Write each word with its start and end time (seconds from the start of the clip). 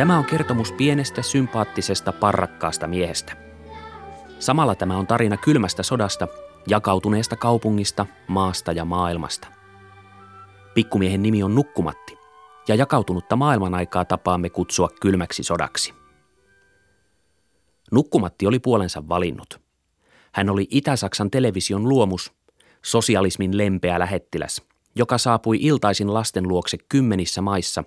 Tämä 0.00 0.18
on 0.18 0.24
kertomus 0.24 0.72
pienestä, 0.72 1.22
sympaattisesta, 1.22 2.12
parrakkaasta 2.12 2.86
miehestä. 2.86 3.32
Samalla 4.38 4.74
tämä 4.74 4.96
on 4.96 5.06
tarina 5.06 5.36
kylmästä 5.36 5.82
sodasta, 5.82 6.28
jakautuneesta 6.66 7.36
kaupungista, 7.36 8.06
maasta 8.28 8.72
ja 8.72 8.84
maailmasta. 8.84 9.48
Pikkumiehen 10.74 11.22
nimi 11.22 11.42
on 11.42 11.54
Nukkumatti, 11.54 12.18
ja 12.68 12.74
jakautunutta 12.74 13.36
maailman 13.36 13.74
aikaa 13.74 14.04
tapaamme 14.04 14.50
kutsua 14.50 14.88
kylmäksi 15.00 15.42
sodaksi. 15.42 15.94
Nukkumatti 17.92 18.46
oli 18.46 18.58
puolensa 18.58 19.08
valinnut. 19.08 19.60
Hän 20.32 20.50
oli 20.50 20.66
Itä-Saksan 20.70 21.30
television 21.30 21.88
luomus, 21.88 22.32
sosialismin 22.84 23.58
lempeä 23.58 23.98
lähettiläs, 23.98 24.62
joka 24.96 25.18
saapui 25.18 25.58
iltaisin 25.60 26.14
lasten 26.14 26.48
luokse 26.48 26.78
kymmenissä 26.88 27.42
maissa, 27.42 27.84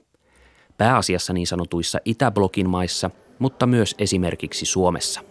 pääasiassa 0.78 1.34
niin 1.34 1.48
sanotuissa 1.48 2.00
Itäblokin 2.06 2.70
maissa, 2.70 3.10
mutta 3.40 3.66
myös 3.66 3.96
esimerkiksi 3.98 4.66
Suomessa. 4.66 5.22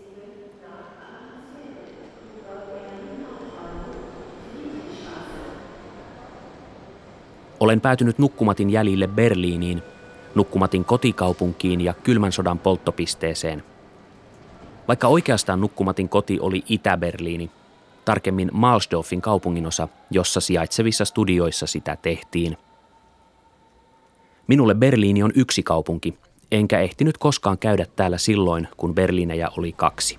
Olen 7.61 7.81
päätynyt 7.81 8.19
Nukkumatin 8.19 8.71
jäljille 8.71 9.07
Berliiniin, 9.07 9.83
Nukkumatin 10.35 10.85
kotikaupunkiin 10.85 11.81
ja 11.81 11.95
kylmän 11.95 12.33
sodan 12.33 12.59
polttopisteeseen– 12.59 13.63
vaikka 14.89 15.09
oikeastaan 15.09 15.61
Nukkumatin 15.61 16.09
koti 16.09 16.41
oli 16.41 16.65
Itä-Berliini, 16.69 17.51
tarkemmin 18.05 18.51
Malsdorfin 18.53 19.21
kaupunginosa, 19.21 19.89
jossa 20.11 20.41
sijaitsevissa 20.41 21.05
studioissa 21.05 21.67
sitä 21.67 21.97
tehtiin. 22.03 22.57
Minulle 24.47 24.75
Berliini 24.75 25.23
on 25.23 25.33
yksi 25.35 25.63
kaupunki, 25.63 26.19
enkä 26.53 26.81
ehtinyt 26.81 27.19
koskaan 27.19 27.59
käydä 27.59 27.87
täällä 27.97 28.19
silloin, 28.19 28.69
kun 28.77 28.95
Berliinejä 28.95 29.49
oli 29.57 29.73
kaksi. 29.73 30.19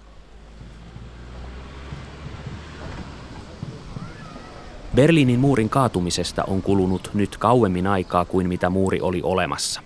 Berliinin 4.96 5.40
muurin 5.40 5.70
kaatumisesta 5.70 6.44
on 6.44 6.62
kulunut 6.62 7.10
nyt 7.14 7.38
kauemmin 7.38 7.88
aikaa 7.88 8.26
kuin 8.26 8.48
mitä 8.48 8.70
muuri 8.70 9.02
oli 9.02 9.22
olemassa. 9.24 9.82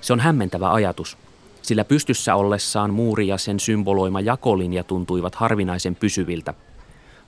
Se 0.00 0.12
on 0.12 0.20
hämmentävä 0.20 0.72
ajatus, 0.72 1.18
sillä 1.62 1.84
pystyssä 1.84 2.34
ollessaan 2.34 2.94
muuri 2.94 3.28
ja 3.28 3.38
sen 3.38 3.60
symboloima 3.60 4.20
jakolinja 4.20 4.84
tuntuivat 4.84 5.34
harvinaisen 5.34 5.94
pysyviltä, 5.94 6.54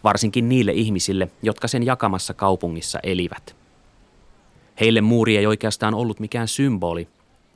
varsinkin 0.05 0.49
niille 0.49 0.73
ihmisille, 0.73 1.29
jotka 1.43 1.69
sen 1.69 1.87
jakamassa 1.87 2.35
kaupungissa 2.35 2.99
elivät. 3.03 3.64
Heille 4.81 5.01
muuri 5.01 5.37
ei 5.37 5.47
oikeastaan 5.47 5.95
ollut 5.95 6.21
mikään 6.21 6.49
symboli, 6.49 7.09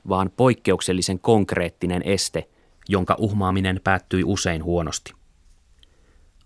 vaan 0.08 0.30
poikkeuksellisen 0.36 1.18
konkreettinen 1.18 2.02
este, 2.04 2.48
jonka 2.88 3.16
uhmaaminen 3.18 3.80
päättyi 3.84 4.24
usein 4.24 4.64
huonosti. 4.64 5.12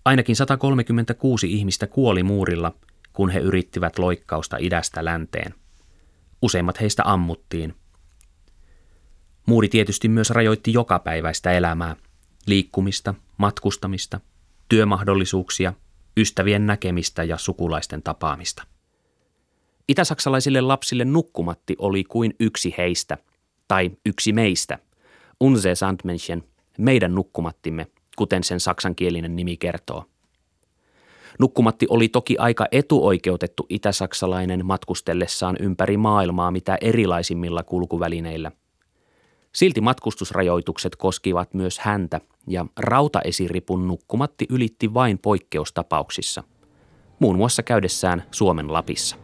Ainakin 0.04 0.36
136 0.36 1.52
ihmistä 1.52 1.86
kuoli 1.86 2.22
muurilla, 2.22 2.72
kun 3.12 3.30
he 3.30 3.38
yrittivät 3.38 3.98
loikkausta 3.98 4.56
idästä 4.60 5.04
länteen. 5.04 5.54
Useimmat 6.42 6.80
heistä 6.80 7.02
ammuttiin– 7.06 7.74
Muuri 9.46 9.68
tietysti 9.68 10.08
myös 10.08 10.30
rajoitti 10.30 10.72
jokapäiväistä 10.72 11.52
elämää, 11.52 11.96
liikkumista, 12.46 13.14
matkustamista, 13.36 14.20
työmahdollisuuksia, 14.68 15.72
ystävien 16.16 16.66
näkemistä 16.66 17.24
ja 17.24 17.38
sukulaisten 17.38 18.02
tapaamista. 18.02 18.62
Itäsaksalaisille 19.88 20.60
lapsille 20.60 21.04
nukkumatti 21.04 21.76
oli 21.78 22.04
kuin 22.04 22.34
yksi 22.40 22.74
heistä, 22.78 23.18
tai 23.68 23.90
yksi 24.06 24.32
meistä, 24.32 24.78
unse 25.40 25.74
Sandmenschen, 25.74 26.44
meidän 26.78 27.14
nukkumattimme, 27.14 27.86
kuten 28.16 28.44
sen 28.44 28.60
saksankielinen 28.60 29.36
nimi 29.36 29.56
kertoo. 29.56 30.04
Nukkumatti 31.38 31.86
oli 31.90 32.08
toki 32.08 32.36
aika 32.38 32.66
etuoikeutettu 32.72 33.66
itäsaksalainen 33.68 34.66
matkustellessaan 34.66 35.56
ympäri 35.60 35.96
maailmaa 35.96 36.50
mitä 36.50 36.78
erilaisimmilla 36.80 37.62
kulkuvälineillä– 37.62 38.52
Silti 39.52 39.80
matkustusrajoitukset 39.80 40.96
koskivat 40.96 41.54
myös 41.54 41.78
häntä 41.78 42.20
ja 42.46 42.66
rautaesiripun 42.78 43.88
nukkumatti 43.88 44.46
ylitti 44.50 44.94
vain 44.94 45.18
poikkeustapauksissa, 45.18 46.42
muun 47.18 47.36
muassa 47.36 47.62
käydessään 47.62 48.22
Suomen 48.30 48.72
Lapissa. 48.72 49.16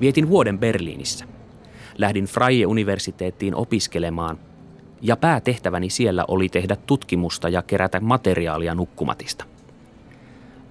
Vietin 0.00 0.28
vuoden 0.28 0.58
Berliinissä. 0.58 1.24
Lähdin 1.98 2.24
Freie-universiteettiin 2.24 3.54
opiskelemaan 3.54 4.38
ja 5.02 5.16
päätehtäväni 5.16 5.90
siellä 5.90 6.24
oli 6.28 6.48
tehdä 6.48 6.76
tutkimusta 6.76 7.48
ja 7.48 7.62
kerätä 7.62 8.00
materiaalia 8.00 8.74
nukkumatista– 8.74 9.44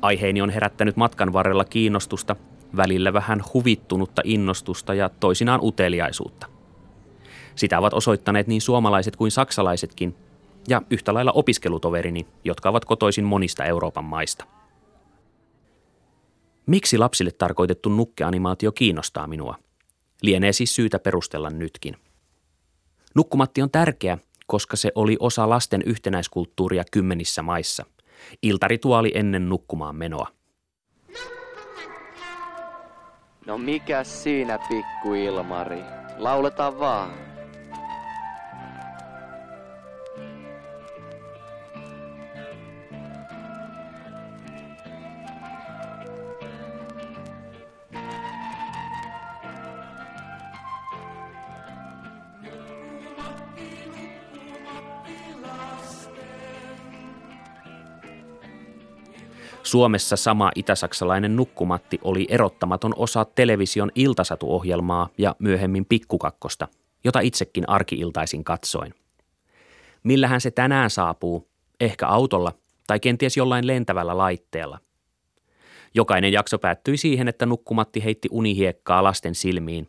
Aiheeni 0.01 0.41
on 0.41 0.49
herättänyt 0.49 0.97
matkan 0.97 1.33
varrella 1.33 1.65
kiinnostusta, 1.65 2.35
välillä 2.77 3.13
vähän 3.13 3.43
huvittunutta 3.53 4.21
innostusta 4.25 4.93
ja 4.93 5.09
toisinaan 5.19 5.59
uteliaisuutta. 5.63 6.47
Sitä 7.55 7.79
ovat 7.79 7.93
osoittaneet 7.93 8.47
niin 8.47 8.61
suomalaiset 8.61 9.15
kuin 9.15 9.31
saksalaisetkin, 9.31 10.15
ja 10.67 10.81
yhtä 10.89 11.13
lailla 11.13 11.31
opiskelutoverini, 11.31 12.27
jotka 12.43 12.69
ovat 12.69 12.85
kotoisin 12.85 13.25
monista 13.25 13.65
Euroopan 13.65 14.05
maista. 14.05 14.45
Miksi 16.69 16.97
lapsille 16.97 17.31
tarkoitettu 17.31 17.89
nukkeanimaatio 17.89 18.71
kiinnostaa 18.71 19.27
minua? 19.27 19.55
Lienee 20.21 20.53
siis 20.53 20.75
syytä 20.75 20.99
perustella 20.99 21.49
nytkin. 21.49 21.95
Nukkumatti 23.15 23.61
on 23.61 23.71
tärkeä, 23.71 24.17
koska 24.47 24.77
se 24.77 24.91
oli 24.95 25.17
osa 25.19 25.49
lasten 25.49 25.81
yhtenäiskulttuuria 25.85 26.83
kymmenissä 26.91 27.41
maissa– 27.41 27.85
Iltarituaali 28.41 29.11
ennen 29.15 29.49
nukkumaan 29.49 29.95
menoa. 29.95 30.27
No 33.45 33.57
mikä 33.57 34.03
siinä 34.03 34.59
pikku 34.69 35.13
Ilmari? 35.13 35.81
Lauletaan 36.17 36.79
vaan. 36.79 37.28
Suomessa 59.69 60.15
sama 60.15 60.51
itäsaksalainen 60.55 61.35
nukkumatti 61.35 61.99
oli 62.03 62.27
erottamaton 62.29 62.93
osa 62.95 63.25
television 63.25 63.91
iltasatuohjelmaa 63.95 65.09
ja 65.17 65.35
myöhemmin 65.39 65.85
pikkukakkosta, 65.85 66.67
jota 67.03 67.19
itsekin 67.19 67.69
arkiiltaisin 67.69 68.43
katsoin. 68.43 68.93
Millähän 70.03 70.41
se 70.41 70.51
tänään 70.51 70.89
saapuu? 70.89 71.49
Ehkä 71.79 72.07
autolla 72.07 72.51
tai 72.87 72.99
kenties 72.99 73.37
jollain 73.37 73.67
lentävällä 73.67 74.17
laitteella. 74.17 74.79
Jokainen 75.93 76.33
jakso 76.33 76.59
päättyi 76.59 76.97
siihen, 76.97 77.27
että 77.27 77.45
nukkumatti 77.45 78.03
heitti 78.03 78.27
unihiekkaa 78.31 79.03
lasten 79.03 79.35
silmiin. 79.35 79.87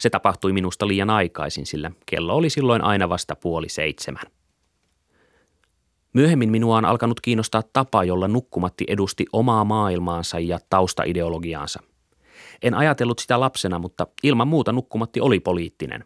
Se 0.00 0.10
tapahtui 0.10 0.52
minusta 0.52 0.88
liian 0.88 1.10
aikaisin, 1.10 1.66
sillä 1.66 1.90
kello 2.06 2.34
oli 2.34 2.50
silloin 2.50 2.84
aina 2.84 3.08
vasta 3.08 3.36
puoli 3.36 3.68
seitsemän. 3.68 4.24
Myöhemmin 6.12 6.50
minua 6.50 6.76
on 6.76 6.84
alkanut 6.84 7.20
kiinnostaa 7.20 7.62
tapa, 7.72 8.04
jolla 8.04 8.28
nukkumatti 8.28 8.84
edusti 8.88 9.26
omaa 9.32 9.64
maailmaansa 9.64 10.38
ja 10.38 10.58
taustaideologiaansa. 10.70 11.80
En 12.62 12.74
ajatellut 12.74 13.18
sitä 13.18 13.40
lapsena, 13.40 13.78
mutta 13.78 14.06
ilman 14.22 14.48
muuta 14.48 14.72
nukkumatti 14.72 15.20
oli 15.20 15.40
poliittinen. 15.40 16.04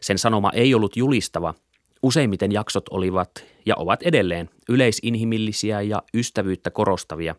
Sen 0.00 0.18
sanoma 0.18 0.50
ei 0.54 0.74
ollut 0.74 0.96
julistava. 0.96 1.54
Useimmiten 2.02 2.52
jaksot 2.52 2.88
olivat 2.88 3.44
ja 3.66 3.74
ovat 3.76 4.02
edelleen 4.02 4.50
yleisinhimillisiä 4.68 5.80
ja 5.80 6.02
ystävyyttä 6.14 6.70
korostavia. 6.70 7.34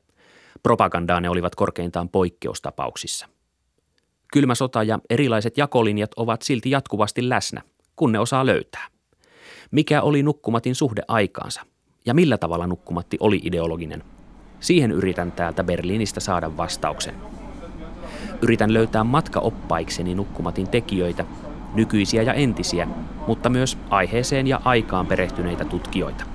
Propagandaa 0.64 1.22
ne 1.22 1.30
olivat 1.30 1.56
korkeintaan 1.56 2.10
poikkeustapauksissa. 2.10 3.28
Kylmä 4.34 4.56
sota 4.56 4.84
ja 4.84 5.00
erilaiset 5.10 5.58
jakolinjat 5.58 6.12
ovat 6.16 6.42
silti 6.42 6.70
jatkuvasti 6.70 7.30
läsnä, 7.30 7.62
kun 7.96 8.12
ne 8.12 8.20
osaa 8.20 8.46
löytää. 8.46 8.88
Mikä 9.72 10.02
oli 10.02 10.24
nukkumatin 10.24 10.76
suhde 10.76 11.02
aikaansa? 11.08 11.71
ja 12.06 12.14
millä 12.14 12.38
tavalla 12.38 12.68
nukkumatti 12.68 13.18
oli 13.20 13.42
ideologinen. 13.44 14.04
Siihen 14.60 14.92
yritän 14.92 15.32
täältä 15.32 15.64
Berliinistä 15.64 16.20
saada 16.20 16.58
vastauksen. 16.58 17.16
Yritän 18.42 18.74
löytää 18.74 19.04
matkaoppaikseni 19.04 20.16
nukkumatin 20.16 20.70
tekijöitä, 20.70 21.26
nykyisiä 21.74 22.22
ja 22.22 22.34
entisiä, 22.34 22.88
mutta 23.28 23.50
myös 23.50 23.78
aiheeseen 23.90 24.48
ja 24.48 24.62
aikaan 24.66 25.08
perehtyneitä 25.08 25.66
tutkijoita. 25.66 26.26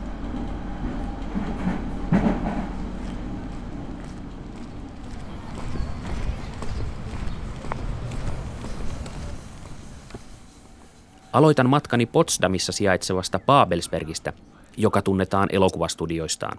Aloitan 11.33 11.69
matkani 11.69 12.07
Potsdamissa 12.07 12.73
sijaitsevasta 12.73 13.39
Babelsbergistä, 13.39 14.33
joka 14.77 15.03
tunnetaan 15.03 15.49
elokuvastudioistaan. 15.53 16.59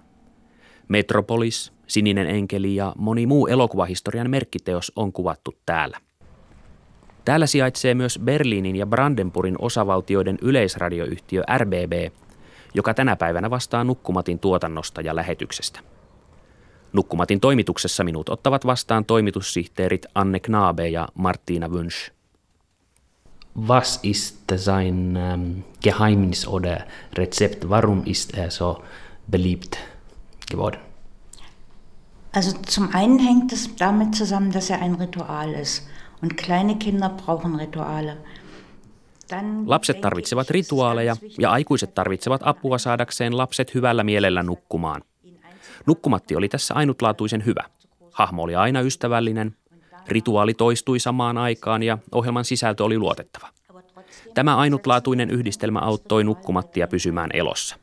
Metropolis, 0.88 1.72
Sininen 1.86 2.26
enkeli 2.26 2.74
ja 2.74 2.92
moni 2.96 3.26
muu 3.26 3.46
elokuvahistorian 3.46 4.30
merkkiteos 4.30 4.92
on 4.96 5.12
kuvattu 5.12 5.54
täällä. 5.66 5.98
Täällä 7.24 7.46
sijaitsee 7.46 7.94
myös 7.94 8.20
Berliinin 8.24 8.76
ja 8.76 8.86
Brandenburgin 8.86 9.56
osavaltioiden 9.58 10.38
yleisradioyhtiö 10.42 11.42
RBB, 11.58 12.12
joka 12.74 12.94
tänä 12.94 13.16
päivänä 13.16 13.50
vastaa 13.50 13.84
Nukkumatin 13.84 14.38
tuotannosta 14.38 15.00
ja 15.00 15.16
lähetyksestä. 15.16 15.80
Nukkumatin 16.92 17.40
toimituksessa 17.40 18.04
minut 18.04 18.28
ottavat 18.28 18.66
vastaan 18.66 19.04
toimitussihteerit 19.04 20.06
Anne 20.14 20.40
Knabe 20.40 20.88
ja 20.88 21.08
Martina 21.14 21.68
Wünsch. 21.68 22.17
Was 23.60 23.96
ist 24.04 24.36
sein 24.54 25.16
ähm, 25.16 25.64
Geheimnis 25.80 26.46
oder 26.46 26.84
Rezept? 27.16 27.68
Warum 27.68 28.04
ist 28.04 28.34
er 28.38 28.50
so 28.50 28.82
beliebt 29.26 29.78
geworden? 30.48 30.78
Also 32.32 32.56
zum 32.62 32.94
einen 32.94 33.18
hängt 33.18 33.52
es 33.52 33.74
damit 33.76 34.14
zusammen, 34.14 34.52
dass 34.52 34.70
er 34.70 34.80
ein 34.80 34.94
Ritual 34.94 35.54
ist. 35.54 35.88
Und 36.22 36.36
kleine 36.36 36.78
Kinder 36.78 37.08
brauchen 37.08 37.56
Rituale. 37.56 38.16
Lapset 39.66 40.00
tarvitsevat 40.00 40.50
rituaaleja 40.50 41.16
ja 41.38 41.50
aikuiset 41.50 41.94
tarvitsevat 41.94 42.40
apua 42.44 42.78
saadakseen 42.78 43.36
lapset 43.36 43.74
hyvällä 43.74 44.04
mielellä 44.04 44.42
nukkumaan. 44.42 45.02
Nukkumatti 45.86 46.36
oli 46.36 46.48
tässä 46.48 46.74
ainutlaatuisen 46.74 47.44
hyvä. 47.44 47.64
Hahmo 48.12 48.42
oli 48.42 48.56
aina 48.56 48.80
ystävällinen, 48.80 49.56
rituaali 50.08 50.54
toistui 50.54 50.98
samaan 50.98 51.38
aikaan 51.38 51.82
ja 51.82 51.98
ohjelman 52.12 52.44
sisältö 52.44 52.84
oli 52.84 52.98
luotettava. 52.98 53.48
Tämä 54.34 54.56
ainutlaatuinen 54.56 55.30
yhdistelmä 55.30 55.78
auttoi 55.78 56.24
Nukkumattia 56.24 56.88
pysymään 56.88 57.30
elossa. 57.34 57.76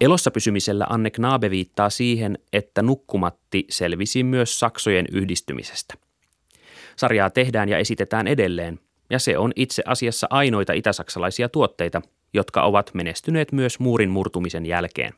Elossa 0.00 0.30
pysymisellä 0.30 0.86
Anne 0.90 1.10
Knabe 1.10 1.50
viittaa 1.50 1.90
siihen, 1.90 2.38
että 2.52 2.82
Nukkumatti 2.82 3.66
selvisi 3.70 4.22
myös 4.22 4.58
saksojen 4.60 5.06
yhdistymisestä. 5.12 5.94
Sarjaa 6.96 7.30
tehdään 7.30 7.68
ja 7.68 7.78
esitetään 7.78 8.26
edelleen, 8.26 8.80
ja 9.10 9.18
se 9.18 9.38
on 9.38 9.52
itse 9.56 9.82
asiassa 9.86 10.26
ainoita 10.30 10.72
itäsaksalaisia 10.72 11.48
tuotteita, 11.48 12.02
jotka 12.34 12.62
ovat 12.62 12.90
menestyneet 12.94 13.52
myös 13.52 13.78
muurin 13.78 14.10
murtumisen 14.10 14.66
jälkeen. 14.66 15.12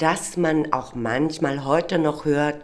Dass 0.00 0.36
man 0.36 0.66
auch 0.72 0.94
manchmal 0.94 1.64
heute 1.64 1.98
noch 1.98 2.24
hört, 2.24 2.56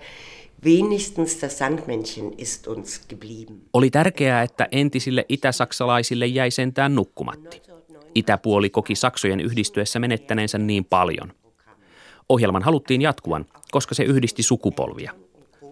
wenigstens 0.65 1.41
das 1.41 1.59
Sandmännchen 1.59 2.33
ist 2.39 2.67
uns 2.67 3.07
geblieben. 3.09 3.63
Oli 3.73 3.91
tärkeää, 3.91 4.43
että 4.43 4.69
entisille 4.73 5.27
itäsaksalaisille 5.29 6.27
jäi 6.27 6.51
sentään 6.51 6.95
nukkumatti. 6.95 7.63
Itäpuoli 8.15 8.71
koki 8.71 8.95
Saksojen 8.95 9.41
yhdistyessä 9.41 9.99
menettäneensä 9.99 10.59
niin 10.59 10.85
paljon. 10.85 11.33
Ohjelman 12.29 12.63
haluttiin 12.63 13.03
jatkuvan, 13.03 13.47
koska 13.71 13.95
se 13.95 14.03
yhdisti 14.03 14.43
sukupolvia. 14.43 15.13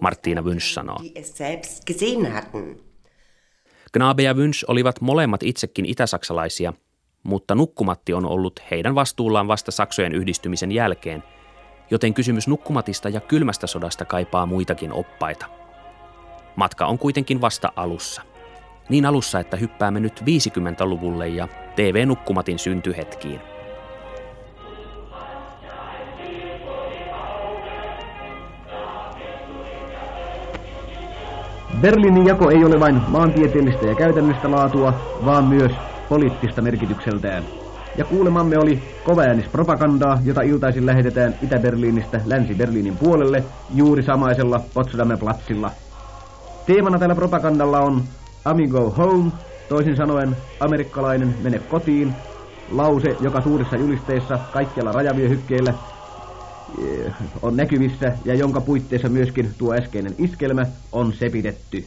Martina 0.01 0.43
Wünsch 0.43 0.75
sanoo. 0.75 0.99
Knabe 3.93 4.23
ja 4.23 4.33
Wünsch 4.33 4.65
olivat 4.69 5.01
molemmat 5.01 5.43
itsekin 5.43 5.87
itäsaksalaisia, 5.87 6.73
mutta 7.23 7.55
nukkumatti 7.55 8.13
on 8.13 8.27
ollut 8.27 8.61
heidän 8.71 8.95
vastuullaan 8.95 9.49
vasta 9.49 9.71
Saksojen 9.71 10.15
yhdistymisen 10.15 10.73
jälkeen, 10.73 11.23
joten 11.91 12.15
kysymys 12.15 12.49
nukkumatista 12.49 13.09
ja 13.09 13.21
kylmästä 13.21 13.67
sodasta 13.67 14.05
kaipaa 14.05 14.47
muitakin 14.47 14.93
oppaita. 14.93 15.47
Matka 16.57 16.87
on 16.87 16.99
kuitenkin 16.99 17.41
vasta 17.41 17.73
alussa. 17.77 18.23
Niin 18.89 19.07
alussa, 19.07 19.41
että 19.41 19.57
hyppäämme 19.57 20.01
nyt 20.01 20.21
50-luvulle 20.21 21.29
ja 21.29 21.49
TV-nukkumatin 21.77 22.59
syntyhetkiin. 22.59 23.41
Berliinin 31.81 32.27
jako 32.27 32.51
ei 32.51 32.65
ole 32.65 32.81
vain 32.81 33.01
maantieteellistä 33.09 33.87
ja 33.87 33.95
käytännöstä 33.95 34.51
laatua, 34.51 34.95
vaan 35.25 35.45
myös 35.45 35.73
poliittista 36.09 36.63
merkitykseltään. 36.63 37.45
Ja 37.97 38.05
kuulemamme 38.05 38.59
oli 38.59 38.83
propagandaa, 39.53 40.19
jota 40.25 40.43
iltaisin 40.43 40.87
lähetetään 40.87 41.35
Itä-Berliinistä 41.43 42.21
Länsi-Berliinin 42.25 42.97
puolelle 42.97 43.45
juuri 43.75 44.03
samaisella 44.03 44.61
Potsdamer 44.75 45.19
platsilla. 45.19 45.71
Teemana 46.67 46.99
tällä 46.99 47.15
propagandalla 47.15 47.81
on 47.81 48.03
Amigo 48.45 48.91
Home, 48.91 49.31
toisin 49.69 49.97
sanoen 49.97 50.37
amerikkalainen 50.61 51.35
mene 51.43 51.59
kotiin, 51.59 52.15
lause, 52.71 53.17
joka 53.21 53.41
suurissa 53.41 53.77
julisteissa 53.77 54.39
kaikkialla 54.53 54.93
rajavyöhykkeillä 54.93 55.75
eh, 56.85 57.13
on 57.43 57.57
näkyvissä 57.57 58.13
ja 58.25 58.35
jonka 58.35 58.61
puitteissa 58.61 59.09
myöskin 59.09 59.55
tuo 59.59 59.75
äskeinen 59.75 60.15
iskelmä 60.19 60.67
on 60.93 61.13
sepitetty. 61.13 61.85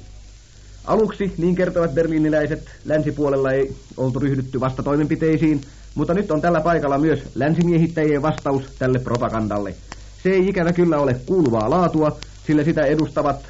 Aluksi, 0.85 1.33
niin 1.37 1.55
kertovat 1.55 1.93
berliiniläiset, 1.93 2.69
länsipuolella 2.85 3.51
ei 3.51 3.75
oltu 3.97 4.19
ryhdytty 4.19 4.59
vasta 4.59 4.83
toimenpiteisiin, 4.83 5.61
mutta 5.95 6.13
nyt 6.13 6.31
on 6.31 6.41
tällä 6.41 6.61
paikalla 6.61 6.97
myös 6.97 7.19
länsimiehittäjien 7.35 8.21
vastaus 8.21 8.63
tälle 8.79 8.99
propagandalle. 8.99 9.75
Se 10.23 10.29
ei 10.29 10.47
ikävä 10.47 10.73
kyllä 10.73 10.97
ole 10.97 11.15
kuuluvaa 11.25 11.69
laatua, 11.69 12.17
sillä 12.47 12.63
sitä 12.63 12.81
edustavat 12.81 13.45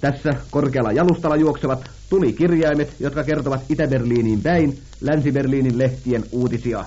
tässä 0.00 0.34
korkealla 0.50 0.92
jalustalla 0.92 1.36
juoksevat 1.36 1.90
tulikirjaimet, 2.10 2.94
jotka 3.00 3.24
kertovat 3.24 3.60
Itä-Berliiniin 3.68 4.42
päin 4.42 4.78
Länsi-Berliinin 5.00 5.78
lehtien 5.78 6.24
uutisia. 6.32 6.84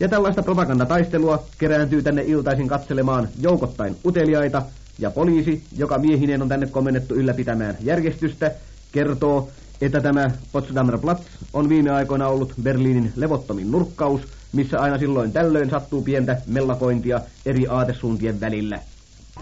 Ja 0.00 0.08
tällaista 0.08 0.42
propagandataistelua 0.42 1.44
kerääntyy 1.58 2.02
tänne 2.02 2.22
iltaisin 2.22 2.68
katselemaan 2.68 3.28
joukottain 3.40 3.96
uteliaita, 4.04 4.62
ja 4.98 5.10
poliisi, 5.10 5.62
joka 5.76 5.98
miehineen 5.98 6.42
on 6.42 6.48
tänne 6.48 6.66
komennettu 6.66 7.14
ylläpitämään 7.14 7.76
järjestystä, 7.80 8.50
kertoo, 8.92 9.48
että 9.80 10.00
tämä 10.00 10.30
Potsdamer 10.52 10.98
Platz 10.98 11.22
on 11.52 11.68
viime 11.68 11.90
aikoina 11.90 12.28
ollut 12.28 12.52
Berliinin 12.62 13.12
levottomin 13.16 13.70
nurkkaus, 13.70 14.20
missä 14.52 14.80
aina 14.80 14.98
silloin 14.98 15.32
tällöin 15.32 15.70
sattuu 15.70 16.02
pientä 16.02 16.36
mellakointia 16.46 17.20
eri 17.46 17.66
aatesuuntien 17.68 18.40
välillä. 18.40 18.78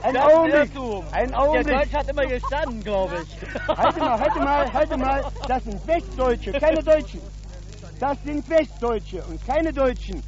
Ein 0.04 0.16
Augenblick, 0.16 0.76
ein 1.12 1.34
Augenblick. 1.34 1.68
Der 1.68 1.78
Deutsch 1.78 1.92
hat 1.92 2.08
immer 2.08 2.26
gestanden, 2.26 2.80
glaube 2.84 3.14
ich. 3.22 3.28
Halte 3.76 4.00
mal, 4.00 4.18
halte 4.18 4.38
mal, 4.40 4.72
halte 4.72 4.96
mal. 4.96 5.22
Das 5.48 5.64
sind 5.64 5.86
Westdeutsche, 5.86 6.52
keine 6.60 6.84
Deutschen. 6.86 7.20
Das 8.00 8.18
sind 8.24 8.48
Westdeutsche 8.48 9.22
und 9.30 9.40
keine 9.46 9.74
Deutschen. 9.74 10.22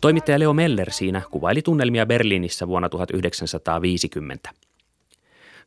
Toimittaja 0.00 0.38
Leo 0.38 0.52
Meller 0.52 0.90
siinä 0.90 1.22
kuvaili 1.30 1.62
tunnelmia 1.62 2.06
Berliinissä 2.06 2.68
vuonna 2.68 2.88
1950. 2.88 4.50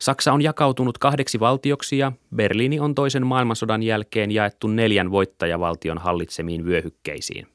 Saksa 0.02 0.32
on 0.32 0.42
jakautunut 0.42 0.98
kahdeksi 0.98 1.40
valtioksi 1.40 1.98
ja 1.98 2.12
Berliini 2.36 2.80
on 2.80 2.94
toisen 2.94 3.26
maailmansodan 3.26 3.82
jälkeen 3.82 4.30
jaettu 4.30 4.66
neljän 4.66 5.10
voittajavaltion 5.10 5.98
hallitsemiin 5.98 6.64
vyöhykkeisiin. 6.64 7.46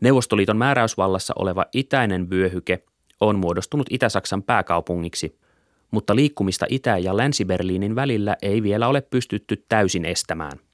Neuvostoliiton 0.00 0.56
määräysvallassa 0.56 1.34
oleva 1.36 1.64
itäinen 1.72 2.30
vyöhyke 2.30 2.84
on 3.20 3.38
muodostunut 3.38 3.86
Itä-Saksan 3.90 4.42
pääkaupungiksi, 4.42 5.38
mutta 5.90 6.16
liikkumista 6.16 6.66
Itä- 6.68 6.98
ja 6.98 7.16
Länsi-Berliinin 7.16 7.94
välillä 7.94 8.36
ei 8.42 8.62
vielä 8.62 8.88
ole 8.88 9.00
pystytty 9.00 9.64
täysin 9.68 10.04
estämään– 10.04 10.58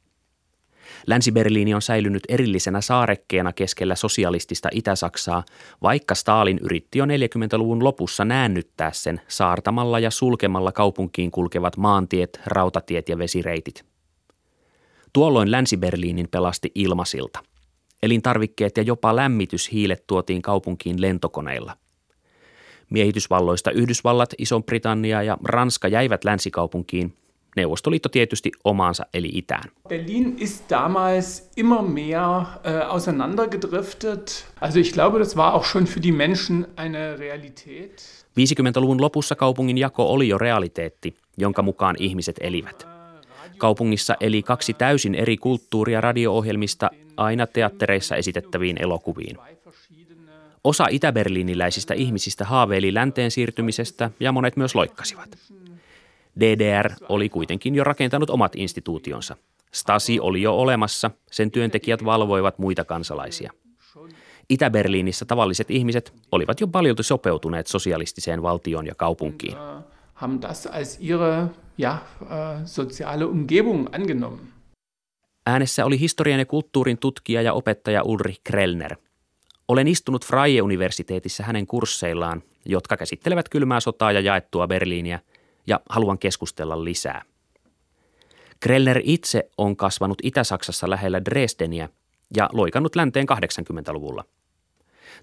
Länsi-Berliini 1.06 1.74
on 1.74 1.82
säilynyt 1.82 2.22
erillisenä 2.28 2.80
saarekkeena 2.80 3.52
keskellä 3.52 3.94
sosialistista 3.94 4.68
Itä-Saksaa, 4.72 5.44
vaikka 5.82 6.14
Stalin 6.14 6.58
yritti 6.62 6.98
jo 6.98 7.04
40-luvun 7.04 7.84
lopussa 7.84 8.24
näännyttää 8.24 8.92
sen 8.92 9.20
saartamalla 9.28 9.98
ja 9.98 10.10
sulkemalla 10.10 10.72
kaupunkiin 10.72 11.30
kulkevat 11.30 11.76
maantiet, 11.76 12.40
rautatiet 12.46 13.08
ja 13.08 13.18
vesireitit. 13.18 13.84
Tuolloin 15.12 15.50
Länsi-Berliinin 15.50 16.28
pelasti 16.30 16.72
ilmasilta. 16.74 17.38
Elintarvikkeet 18.02 18.76
ja 18.76 18.82
jopa 18.82 19.16
lämmityshiilet 19.16 20.06
tuotiin 20.06 20.42
kaupunkiin 20.42 21.00
lentokoneilla. 21.00 21.76
Miehitysvalloista 22.90 23.70
Yhdysvallat, 23.70 24.34
Iso-Britannia 24.38 25.22
ja 25.22 25.38
Ranska 25.44 25.88
jäivät 25.88 26.24
länsikaupunkiin– 26.24 27.14
Neuvostoliitto 27.56 28.08
tietysti 28.08 28.52
omaansa 28.64 29.06
eli 29.14 29.30
itään. 29.32 29.70
Berlin 29.88 30.36
ist 30.38 30.70
damals 30.70 31.50
immer 31.56 31.82
mehr 31.82 32.22
äh, 32.22 32.88
auseinandergedriftet. 32.88 34.46
Also 34.60 34.78
ich 34.78 34.92
glaube, 34.92 35.18
das 35.18 35.36
war 35.36 35.54
auch 35.54 35.66
schon 35.66 35.84
für 35.84 36.02
die 36.02 36.12
Menschen 36.12 36.66
eine 36.76 37.18
Realität. 37.18 38.18
50-luvun 38.38 39.00
lopussa 39.00 39.34
kaupungin 39.34 39.78
jako 39.78 40.12
oli 40.12 40.28
jo 40.28 40.38
realiteetti, 40.38 41.14
jonka 41.36 41.62
mukaan 41.62 41.96
ihmiset 41.98 42.36
elivät. 42.40 42.86
Kaupungissa 43.58 44.16
eli 44.20 44.42
kaksi 44.42 44.74
täysin 44.74 45.14
eri 45.14 45.36
kulttuuria 45.36 46.00
radio-ohjelmista 46.00 46.90
aina 47.16 47.46
teattereissa 47.46 48.16
esitettäviin 48.16 48.82
elokuviin. 48.82 49.36
Osa 50.64 50.86
itäberliiniläisistä 50.90 51.94
ihmisistä 51.94 52.44
haaveili 52.44 52.94
länteen 52.94 53.30
siirtymisestä 53.30 54.10
ja 54.20 54.32
monet 54.32 54.56
myös 54.56 54.74
loikkasivat. 54.74 55.38
DDR 56.40 56.90
oli 57.08 57.28
kuitenkin 57.28 57.74
jo 57.74 57.84
rakentanut 57.84 58.30
omat 58.30 58.56
instituutionsa. 58.56 59.36
Stasi 59.72 60.20
oli 60.20 60.42
jo 60.42 60.54
olemassa, 60.54 61.10
sen 61.30 61.50
työntekijät 61.50 62.04
valvoivat 62.04 62.58
muita 62.58 62.84
kansalaisia. 62.84 63.52
Itä-Berliinissä 64.48 65.24
tavalliset 65.24 65.70
ihmiset 65.70 66.12
olivat 66.32 66.60
jo 66.60 66.66
paljolti 66.66 67.02
sopeutuneet 67.02 67.66
sosialistiseen 67.66 68.42
valtioon 68.42 68.86
ja 68.86 68.94
kaupunkiin. 68.94 69.56
Äh. 69.56 69.84
Äänessä 75.46 75.84
oli 75.84 76.00
historian 76.00 76.38
ja 76.38 76.46
kulttuurin 76.46 76.98
tutkija 76.98 77.42
ja 77.42 77.52
opettaja 77.52 78.02
Ulrich 78.02 78.40
Krellner. 78.44 78.96
Olen 79.68 79.88
istunut 79.88 80.24
Freie-universiteetissä 80.26 81.44
hänen 81.44 81.66
kursseillaan, 81.66 82.42
jotka 82.64 82.96
käsittelevät 82.96 83.48
kylmää 83.48 83.80
sotaa 83.80 84.12
ja 84.12 84.20
jaettua 84.20 84.66
Berliiniä, 84.66 85.20
ja 85.68 85.80
haluan 85.88 86.18
keskustella 86.18 86.84
lisää. 86.84 87.22
Krellner 88.60 89.00
itse 89.04 89.50
on 89.58 89.76
kasvanut 89.76 90.18
Itä-Saksassa 90.22 90.90
lähellä 90.90 91.24
Dresdeniä 91.24 91.88
ja 92.36 92.48
loikannut 92.52 92.96
länteen 92.96 93.26
80-luvulla. 93.32 94.24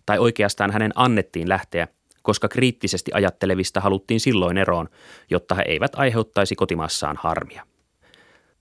Tai 0.05 0.19
oikeastaan 0.19 0.71
hänen 0.71 0.91
annettiin 0.95 1.49
lähteä, 1.49 1.87
koska 2.21 2.47
kriittisesti 2.47 3.11
ajattelevista 3.13 3.81
haluttiin 3.81 4.19
silloin 4.19 4.57
eroon, 4.57 4.89
jotta 5.29 5.55
he 5.55 5.63
eivät 5.67 5.95
aiheuttaisi 5.95 6.55
kotimaassaan 6.55 7.17
harmia. 7.19 7.67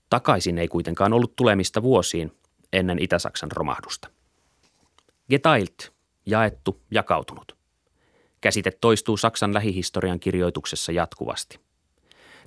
Takaisin 0.09 0.57
ei 0.57 0.67
kuitenkaan 0.67 1.13
ollut 1.13 1.35
tulemista 1.35 1.81
vuosiin 1.81 2.31
ennen 2.73 2.99
Itä-Saksan 2.99 3.51
romahdusta. 3.51 4.07
Geteilt, 5.29 5.91
jaettu, 6.25 6.81
jakautunut. 6.91 7.55
Käsite 8.41 8.71
toistuu 8.81 9.17
Saksan 9.17 9.53
lähihistorian 9.53 10.19
kirjoituksessa 10.19 10.91
jatkuvasti. 10.91 11.64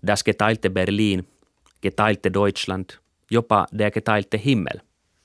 Das 0.06 0.24
geteilte 0.24 0.70
Berlin, 0.70 1.28
geteilte 1.82 2.32
Deutschland, 2.32 2.98
jopa 3.30 3.66
der 3.78 3.90
geteilte 3.90 4.38
Himmel, 4.38 4.80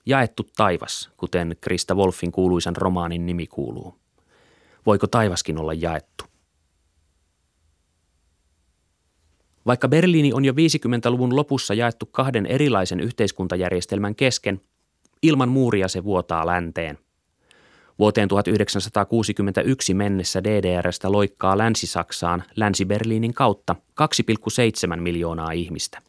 jaettu 0.06 0.44
taivas, 0.56 1.10
kuten 1.18 1.56
Krista 1.62 1.96
Wolfin 1.96 2.32
kuuluisan 2.32 2.76
romaanin 2.76 3.26
nimi 3.26 3.48
kuuluu. 3.48 3.96
Voiko 4.86 5.08
taivaskin 5.08 5.58
olla 5.58 5.74
jaettu? 5.74 6.24
Vaikka 9.66 9.88
Berliini 9.88 10.34
on 10.34 10.46
jo 10.46 10.54
50-luvun 10.54 11.36
lopussa 11.36 11.74
jaettu 11.74 12.06
kahden 12.06 12.46
erilaisen 12.46 13.00
yhteiskuntajärjestelmän 13.00 14.16
kesken, 14.16 14.62
ilman 15.22 15.50
muuria 15.50 15.88
se 15.88 16.04
vuotaa 16.04 16.46
länteen. 16.46 16.98
Vuoteen 18.00 18.28
1961 18.28 19.94
mennessä 19.94 20.44
DDRstä 20.44 21.12
loikkaa 21.12 21.58
Länsi-Saksaan 21.58 22.44
Länsi-Berliinin 22.56 23.34
kautta 23.34 23.76
2,7 24.96 25.00
miljoonaa 25.00 25.52
ihmistä. 25.52 26.02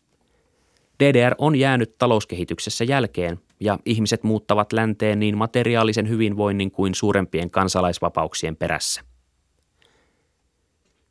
DDR 1.00 1.35
on 1.38 1.57
jäänyt 1.57 1.99
talouskehityksessä 1.99 2.85
jälkeen 2.85 3.41
ja 3.61 3.79
ihmiset 3.85 4.23
muuttavat 4.23 4.73
länteen 4.73 5.21
niin 5.21 5.37
materiaalisen 5.38 6.09
hyvinvoinnin 6.09 6.71
kuin 6.71 6.95
suurempien 6.95 7.50
kansalaisvapauksien 7.50 8.57
perässä. 8.57 9.03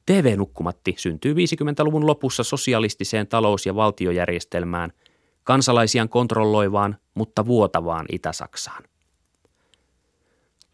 TV-nukkumatti 0.06 0.96
syntyy 0.98 1.34
50-luvun 1.34 2.08
lopussa 2.08 2.44
sosialistiseen 2.44 3.28
talous- 3.28 3.66
ja 3.66 3.76
valtiojärjestelmään, 3.76 4.92
kansalaisiaan 5.44 6.10
kontrolloivaan, 6.10 6.98
mutta 7.14 7.46
vuotavaan 7.46 8.06
Itä-Saksaan. 8.12 8.84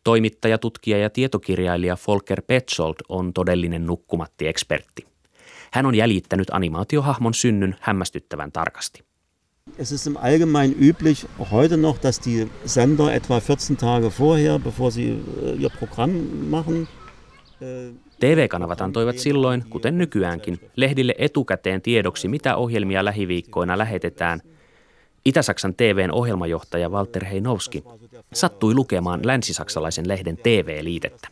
Toimittaja, 0.04 0.58
tutkija 0.58 0.98
ja 0.98 1.10
tietokirjailija 1.10 1.98
Volker 2.08 2.42
Petzold 2.42 2.96
on 3.10 3.34
todellinen 3.34 3.86
nukkumatti-ekspertti. 3.86 5.08
Hän 5.72 5.86
on 5.86 5.96
jäljittänyt 5.96 6.48
animaatiohahmon 6.52 7.34
synnyn 7.34 7.76
hämmästyttävän 7.80 8.52
tarkasti. 8.52 9.04
Es 9.78 9.92
ist 9.92 10.08
im 10.08 10.18
Allgemeinen 10.18 10.76
üblich 10.80 11.26
heute 11.52 11.78
noch, 11.78 12.00
dass 12.02 12.20
die 12.26 12.48
Sender 12.66 13.14
etwa 13.14 13.40
14 13.40 13.78
Tage 13.78 14.12
vorher, 14.20 14.60
bevor 14.60 14.92
sie 14.92 15.10
äh, 15.12 15.62
ihr 15.62 15.70
Programm 15.70 16.50
machen, 16.50 16.88
äh, 17.62 17.94
TV-kanavat 18.20 18.82
antoivat 18.82 19.18
silloin, 19.18 19.66
kuten 19.70 19.98
nykyäänkin, 19.98 20.60
lehdille 20.76 21.16
etukäteen 21.18 21.82
tiedoksi, 21.82 22.28
mitä 22.28 22.56
ohjelmia 22.56 23.06
lähiviikkoina 23.06 23.78
lähetetään. 23.78 24.42
Itä-Saksan 25.30 25.76
TVn 25.76 26.12
ohjelmajohtaja 26.12 26.90
Walter 26.90 27.26
Heinowski 27.26 27.84
sattui 28.34 28.74
lukemaan 28.74 29.20
länsisaksalaisen 29.24 30.08
lehden 30.08 30.38
TV-liitettä. 30.38 31.28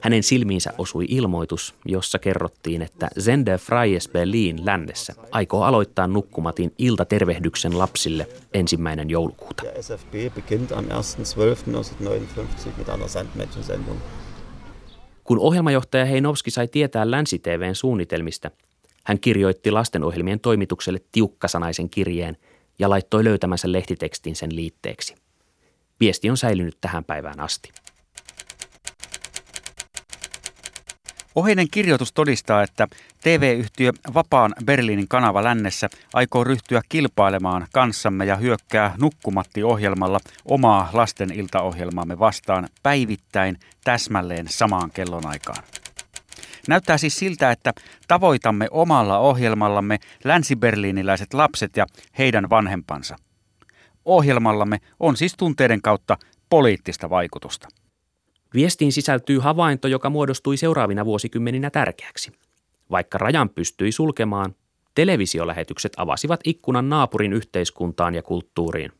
Hänen 0.00 0.22
silmiinsä 0.22 0.72
osui 0.78 1.04
ilmoitus, 1.08 1.74
jossa 1.84 2.18
kerrottiin, 2.18 2.82
että 2.82 3.08
Sender 3.18 3.58
Freies 3.58 4.08
Berlin 4.08 4.66
lännessä 4.66 5.14
aikoo 5.30 5.62
aloittaa 5.62 6.06
nukkumatin 6.06 6.72
iltatervehdyksen 6.78 7.78
lapsille 7.78 8.28
ensimmäinen 8.54 9.10
joulukuuta. 9.10 9.62
SFB 9.80 10.34
beginnt 10.34 10.72
am 10.72 10.84
1.12.1959 10.84 10.90
mit 12.78 12.88
einer 12.88 13.08
Sandmädchensendung. 13.08 13.98
Kun 15.24 15.38
ohjelmajohtaja 15.38 16.04
Heinovski 16.04 16.50
sai 16.50 16.68
tietää 16.68 17.10
Länsi-TVn 17.10 17.74
suunnitelmista, 17.74 18.50
hän 19.04 19.20
kirjoitti 19.20 19.70
lastenohjelmien 19.70 20.40
toimitukselle 20.40 21.00
tiukkasanaisen 21.12 21.90
kirjeen 21.90 22.36
ja 22.78 22.90
laittoi 22.90 23.24
löytämänsä 23.24 23.72
lehtitekstin 23.72 24.36
sen 24.36 24.56
liitteeksi. 24.56 25.14
Viesti 26.00 26.30
on 26.30 26.36
säilynyt 26.36 26.76
tähän 26.80 27.04
päivään 27.04 27.40
asti. 27.40 27.72
Oheinen 31.34 31.70
kirjoitus 31.70 32.12
todistaa, 32.12 32.62
että 32.62 32.88
TV-yhtiö 33.22 33.92
Vapaan 34.14 34.54
Berliinin 34.64 35.08
kanava 35.08 35.44
lännessä 35.44 35.88
aikoo 36.14 36.44
ryhtyä 36.44 36.80
kilpailemaan 36.88 37.66
kanssamme 37.72 38.24
ja 38.24 38.36
hyökkää 38.36 38.94
Nukkumatti-ohjelmalla 39.00 40.20
omaa 40.44 40.90
lasten 40.92 41.32
iltaohjelmaamme 41.32 42.18
vastaan 42.18 42.68
päivittäin 42.82 43.58
täsmälleen 43.84 44.46
samaan 44.48 44.90
kellonaikaan. 44.90 45.62
Näyttää 46.68 46.98
siis 46.98 47.16
siltä, 47.16 47.50
että 47.50 47.72
tavoitamme 48.08 48.68
omalla 48.70 49.18
ohjelmallamme 49.18 49.98
länsiberliiniläiset 50.24 51.34
lapset 51.34 51.76
ja 51.76 51.86
heidän 52.18 52.50
vanhempansa. 52.50 53.16
Ohjelmallamme 54.04 54.80
on 55.00 55.16
siis 55.16 55.34
tunteiden 55.36 55.82
kautta 55.82 56.16
poliittista 56.50 57.10
vaikutusta. 57.10 57.68
Viestiin 58.54 58.92
sisältyy 58.92 59.38
havainto, 59.38 59.88
joka 59.88 60.10
muodostui 60.10 60.56
seuraavina 60.56 61.04
vuosikymmeninä 61.04 61.70
tärkeäksi. 61.70 62.32
Vaikka 62.90 63.18
rajan 63.18 63.48
pystyi 63.48 63.92
sulkemaan, 63.92 64.54
televisiolähetykset 64.94 65.92
avasivat 65.96 66.40
ikkunan 66.44 66.88
naapurin 66.88 67.32
yhteiskuntaan 67.32 68.14
ja 68.14 68.22
kulttuuriin. 68.22 68.92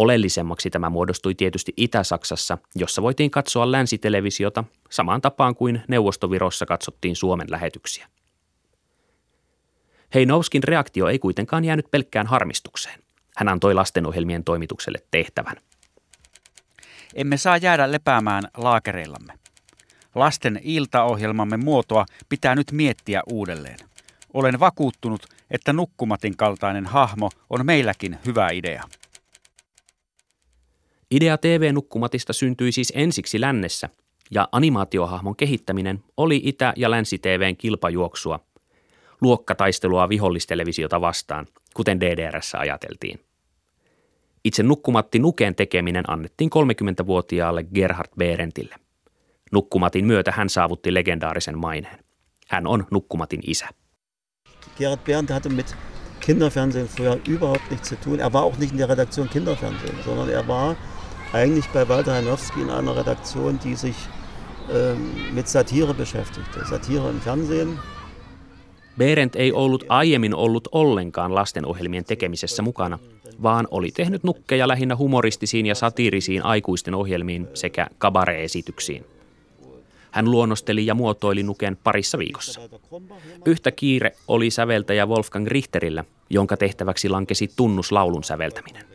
Oleellisemmaksi 0.00 0.70
tämä 0.70 0.90
muodostui 0.90 1.34
tietysti 1.34 1.72
Itä-Saksassa, 1.76 2.58
jossa 2.74 3.02
voitiin 3.02 3.30
katsoa 3.30 3.72
länsitelevisiota 3.72 4.64
samaan 4.90 5.20
tapaan 5.20 5.54
kuin 5.54 5.82
Neuvostovirossa 5.88 6.66
katsottiin 6.66 7.16
Suomen 7.16 7.50
lähetyksiä. 7.50 8.06
Heinovskin 10.14 10.62
reaktio 10.62 11.08
ei 11.08 11.18
kuitenkaan 11.18 11.64
jäänyt 11.64 11.90
pelkkään 11.90 12.26
harmistukseen. 12.26 13.00
Hän 13.36 13.48
antoi 13.48 13.74
lastenohjelmien 13.74 14.44
toimitukselle 14.44 14.98
tehtävän– 15.10 15.56
emme 17.14 17.36
saa 17.36 17.56
jäädä 17.56 17.92
lepäämään 17.92 18.44
laakereillamme. 18.56 19.32
Lasten 20.14 20.60
iltaohjelmamme 20.62 21.56
muotoa 21.56 22.06
pitää 22.28 22.54
nyt 22.54 22.72
miettiä 22.72 23.22
uudelleen. 23.26 23.78
Olen 24.34 24.60
vakuuttunut, 24.60 25.26
että 25.50 25.72
nukkumatin 25.72 26.36
kaltainen 26.36 26.86
hahmo 26.86 27.30
on 27.50 27.66
meilläkin 27.66 28.18
hyvä 28.26 28.50
idea. 28.50 28.82
Idea 31.10 31.38
TV-nukkumatista 31.38 32.32
syntyi 32.32 32.72
siis 32.72 32.92
ensiksi 32.96 33.40
lännessä, 33.40 33.88
ja 34.30 34.48
animaatiohahmon 34.52 35.36
kehittäminen 35.36 36.04
oli 36.16 36.40
Itä- 36.44 36.72
ja 36.76 36.90
Länsi-TVn 36.90 37.56
kilpajuoksua, 37.56 38.40
luokkataistelua 39.20 40.08
vihollistelevisiota 40.08 41.00
vastaan, 41.00 41.46
kuten 41.74 42.00
DDRssä 42.00 42.58
ajateltiin. 42.58 43.20
Itse 44.44 44.62
nukkumatti 44.62 45.18
Nuken 45.18 45.54
tekeminen 45.54 46.10
annettiin 46.10 46.50
30-vuotiaalle 46.54 47.64
Gerhard 47.74 48.10
Berentille. 48.18 48.74
Nukkumatin 49.52 50.06
myötä 50.06 50.32
hän 50.32 50.48
saavutti 50.48 50.94
legendaarisen 50.94 51.58
maineen. 51.58 52.04
Hän 52.48 52.66
on 52.66 52.86
Nukkumatin 52.90 53.40
isä. 53.46 53.68
Gerhard 54.78 55.00
Berendt 55.04 55.30
hatte 55.30 55.48
mit 55.48 55.76
Kinderfernsehen 56.20 56.88
früher 56.88 57.18
überhaupt 57.28 57.70
nichts 57.70 57.88
zu 57.88 57.96
tun. 57.96 58.20
Er 58.20 58.32
war 58.32 58.42
auch 58.42 58.58
nicht 58.58 58.72
in 58.72 58.78
der 58.78 58.88
Redaktion 58.88 59.28
Kinderfernsehen, 59.28 60.02
sondern 60.04 60.30
er 60.30 60.46
war 60.48 60.76
eigentlich 61.32 61.72
bei 61.72 61.88
Walter 61.88 62.12
Hanowski 62.12 62.60
in 62.60 62.70
einer 62.70 62.96
Redaktion, 62.96 63.58
die 63.64 63.76
sich 63.76 63.96
ähm, 64.70 65.34
mit 65.34 65.48
Satire 65.48 65.94
beschäftigte. 65.94 66.64
Satire 66.64 67.10
im 67.10 67.20
Fernsehen, 67.20 67.78
Berendt 68.98 69.36
ei 69.36 69.52
ollut 69.52 69.84
aiemmin 69.88 70.34
ollut 70.34 70.68
ollenkaan 70.72 71.34
lastenohjelmien 71.34 72.04
tekemisessä 72.04 72.62
mukana, 72.62 72.98
vaan 73.42 73.68
oli 73.70 73.90
tehnyt 73.90 74.24
nukkeja 74.24 74.68
lähinnä 74.68 74.96
humoristisiin 74.96 75.66
ja 75.66 75.74
satiirisiin 75.74 76.44
aikuisten 76.44 76.94
ohjelmiin 76.94 77.48
sekä 77.54 77.86
kabare-esityksiin. 77.98 79.04
Hän 80.10 80.30
luonnosteli 80.30 80.86
ja 80.86 80.94
muotoili 80.94 81.42
Nuken 81.42 81.78
parissa 81.84 82.18
viikossa. 82.18 82.60
Yhtä 83.46 83.70
kiire 83.70 84.12
oli 84.28 84.50
säveltäjä 84.50 85.06
Wolfgang 85.06 85.46
Richterillä, 85.46 86.04
jonka 86.30 86.56
tehtäväksi 86.56 87.08
lankesi 87.08 87.50
tunnuslaulun 87.56 88.24
säveltäminen. 88.24 88.89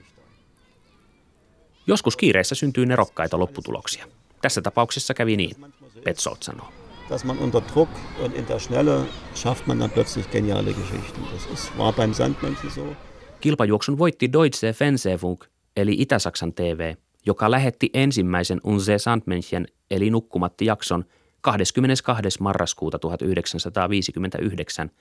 Joskus 1.87 2.17
kiireessä 2.17 2.55
syntyy 2.55 2.85
nerokkaita 2.85 3.39
lopputuloksia. 3.39 4.07
Tässä 4.41 4.61
tapauksessa 4.61 5.13
kävi 5.13 5.37
niin, 5.37 5.55
Petzold 6.03 6.37
sanoo. 6.41 6.67
Dass 7.09 7.23
man 7.23 7.39
unter 7.39 7.61
Druck 7.73 7.91
und 8.19 8.35
in 8.35 8.47
der 8.47 8.59
Schnelle 8.59 9.05
schafft 9.35 9.67
man 9.67 9.79
dann 9.79 9.91
plötzlich 9.91 10.31
geniale 10.31 10.73
Geschichten. 10.73 11.21
Das 11.33 11.45
ist, 11.53 11.77
war 11.77 11.93
beim 11.93 12.13
Sandmännchen 12.13 12.71
so. 12.71 12.95
Kilpajuoksun 13.41 13.97
voitti 13.97 14.33
Deutsche 14.33 14.73
Fernsehfunk, 14.73 15.45
eli 15.75 15.95
Itä-Saksan 15.97 16.53
TV, 16.53 16.95
joka 17.25 17.51
lähetti 17.51 17.89
ensimmäisen 17.93 18.61
Unse 18.63 18.97
Sandmännchen, 18.97 19.67
eli 19.91 20.09
Nukkumatti-jakson 20.09 21.05
22. 21.41 22.21
marraskuuta 22.39 22.99
1959, 22.99 24.91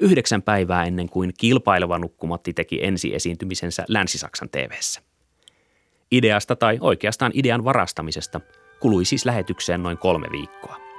yhdeksän 0.00 0.42
päivää 0.42 0.84
ennen 0.84 1.08
kuin 1.08 1.32
kilpaileva 1.38 1.98
Nukkumatti 1.98 2.52
teki 2.52 2.84
ensiesiintymisensä 2.84 3.84
Länsi-Saksan 3.88 4.48
TVssä. 4.48 5.09
Ideasta 6.10 6.56
tai 6.56 6.78
oikeastaan 6.80 7.32
idean 7.34 7.64
varastamisesta 7.64 8.40
kului 8.80 9.04
siis 9.04 9.24
lähetykseen 9.24 9.82
noin 9.82 9.98
kolme 9.98 10.26
viikkoa. 10.32 10.89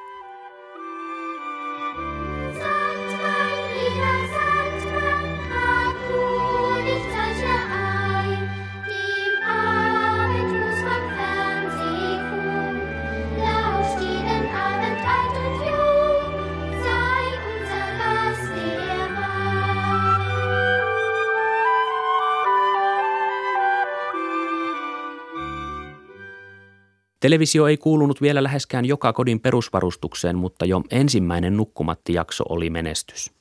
Televisio 27.22 27.68
ei 27.68 27.78
kuulunut 27.78 28.22
vielä 28.22 28.44
läheskään 28.44 28.86
joka 28.86 29.14
kodin 29.14 29.40
perusvarustukseen, 29.40 30.36
mutta 30.38 30.66
jo 30.66 30.82
ensimmäinen 30.92 31.58
nukkumattijakso 31.58 32.44
oli 32.50 32.70
menestys. 32.70 33.32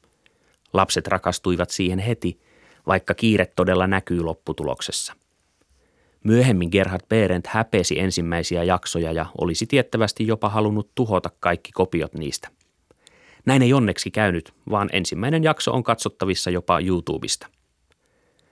Lapset 0.72 1.06
rakastuivat 1.06 1.70
siihen 1.70 1.98
heti, 1.98 2.40
vaikka 2.86 3.14
kiire 3.14 3.46
todella 3.46 3.86
näkyy 3.86 4.22
lopputuloksessa. 4.22 5.14
Myöhemmin 6.24 6.68
Gerhard 6.72 7.06
Berendt 7.08 7.46
häpesi 7.46 8.00
ensimmäisiä 8.00 8.64
jaksoja 8.64 9.12
ja 9.12 9.26
olisi 9.40 9.66
tiettävästi 9.66 10.26
jopa 10.26 10.48
halunnut 10.48 10.90
tuhota 10.94 11.30
kaikki 11.40 11.72
kopiot 11.72 12.14
niistä. 12.14 12.48
Näin 13.46 13.62
ei 13.62 13.72
onneksi 13.72 14.10
käynyt, 14.10 14.52
vaan 14.70 14.88
ensimmäinen 14.92 15.44
jakso 15.44 15.72
on 15.72 15.82
katsottavissa 15.82 16.50
jopa 16.50 16.80
YouTubesta. 16.80 17.46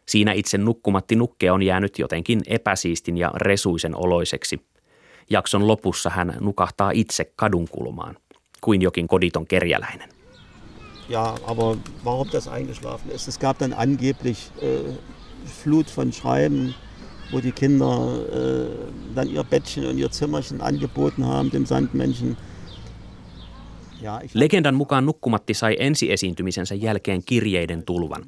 Siinä 0.07 0.33
itse 0.33 0.59
nukkumatti 0.59 1.17
nukke 1.17 1.53
on 1.53 1.63
jäänyt 1.63 1.99
jotenkin 1.99 2.41
epäsiistin 2.47 3.17
ja 3.17 3.31
resuisen 3.35 3.97
oloiseksi– 3.97 4.61
Jakson 5.31 5.69
lopussa 5.69 6.11
hän 6.11 6.37
nukahtaa 6.41 6.91
itse 6.91 7.25
kadunkulmaan, 7.37 8.17
kuin 8.61 8.83
jokin 8.83 9.09
koditon 9.09 9.47
kerjäläinen. 9.47 10.09
Ja, 11.09 11.37
aber 11.47 11.79
warum 12.05 12.29
das 12.33 12.49
eingeschlafen 12.49 13.11
ist? 13.11 13.29
Es 13.29 13.39
gab 13.39 13.59
dann 13.59 13.73
angeblich 13.73 14.51
äh, 14.63 14.93
Flut 15.63 15.91
von 15.91 16.13
Schreiben, 16.13 16.75
wo 17.33 17.41
die 17.41 17.53
Kinder 17.53 17.87
äh, 17.87 19.15
dann 19.15 19.29
ihr 19.29 19.45
Bettchen 19.45 19.87
und 19.87 19.99
ihr 19.99 20.11
Zimmerchen 20.11 20.61
angeboten 20.61 21.25
haben 21.25 21.51
dem 21.51 21.67
Sandmännchen. 21.67 22.37
Ja, 24.03 24.21
Legendan 24.35 24.75
mukaan 24.75 25.07
Nukkumatti 25.07 25.55
sai 25.55 25.77
ensiesiintymisensä 25.79 26.75
jälkeen 26.75 27.23
kirjeiden 27.25 27.83
tulvan. 27.85 28.25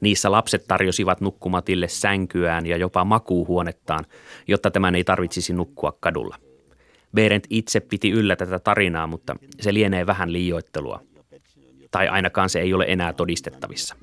Niissä 0.00 0.32
lapset 0.32 0.64
tarjosivat 0.68 1.20
nukkumatille 1.20 1.88
sänkyään 1.88 2.66
ja 2.66 2.76
jopa 2.76 3.04
makuuhuonettaan, 3.04 4.04
jotta 4.46 4.70
tämän 4.70 4.94
ei 4.94 5.04
tarvitsisi 5.04 5.52
nukkua 5.52 5.96
kadulla. 6.00 6.36
Berent 7.14 7.46
itse 7.50 7.80
piti 7.80 8.10
yllä 8.10 8.36
tätä 8.36 8.58
tarinaa, 8.58 9.06
mutta 9.06 9.36
se 9.60 9.74
lienee 9.74 10.06
vähän 10.06 10.32
liioittelua. 10.32 11.00
Tai 11.90 12.08
ainakaan 12.08 12.48
se 12.48 12.60
ei 12.60 12.74
ole 12.74 12.84
enää 12.88 13.12
todistettavissa. 13.12 13.96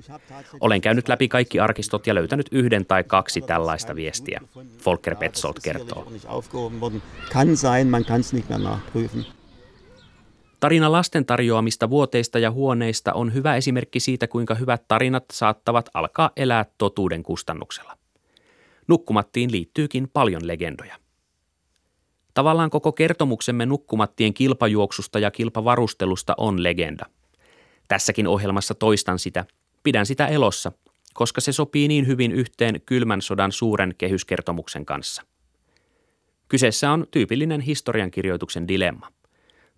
Olen 0.60 0.82
käynyt 0.82 1.08
läpi 1.08 1.28
kaikki 1.28 1.60
arkistot 1.60 2.08
ja 2.08 2.16
löytänyt 2.16 2.48
yhden 2.52 2.86
tai 2.86 3.04
kaksi 3.04 3.42
tällaista 3.42 3.96
viestiä, 3.96 4.42
Volker 4.86 5.16
Petzold 5.16 5.56
kertoo. 5.64 6.12
Tarina 10.60 10.92
lasten 10.92 11.26
tarjoamista 11.26 11.90
vuoteista 11.90 12.40
ja 12.40 12.52
huoneista 12.52 13.14
on 13.14 13.34
hyvä 13.34 13.56
esimerkki 13.56 14.00
siitä, 14.00 14.28
kuinka 14.28 14.56
hyvät 14.56 14.88
tarinat 14.88 15.26
saattavat 15.32 15.90
alkaa 15.94 16.32
elää 16.36 16.66
totuuden 16.78 17.24
kustannuksella. 17.24 17.98
Nukkumattiin 18.88 19.52
liittyykin 19.52 20.10
paljon 20.14 20.48
legendoja. 20.48 20.96
Tavallaan 22.34 22.70
koko 22.70 22.92
kertomuksemme 22.92 23.66
nukkumattien 23.66 24.34
kilpajuoksusta 24.34 25.20
ja 25.20 25.32
kilpavarustelusta 25.32 26.34
on 26.38 26.64
legenda. 26.64 27.06
Tässäkin 27.88 28.28
ohjelmassa 28.28 28.76
toistan 28.76 29.20
sitä, 29.20 29.46
pidän 29.84 30.06
sitä 30.06 30.28
elossa, 30.28 30.72
koska 31.14 31.42
se 31.42 31.52
sopii 31.52 31.88
niin 31.88 32.08
hyvin 32.08 32.32
yhteen 32.32 32.82
kylmän 32.86 33.22
sodan 33.22 33.52
suuren 33.52 33.96
kehyskertomuksen 33.98 34.86
kanssa. 34.86 35.22
Kyseessä 36.48 36.92
on 36.92 37.08
tyypillinen 37.12 37.62
historiankirjoituksen 37.62 38.68
dilemma. 38.68 39.17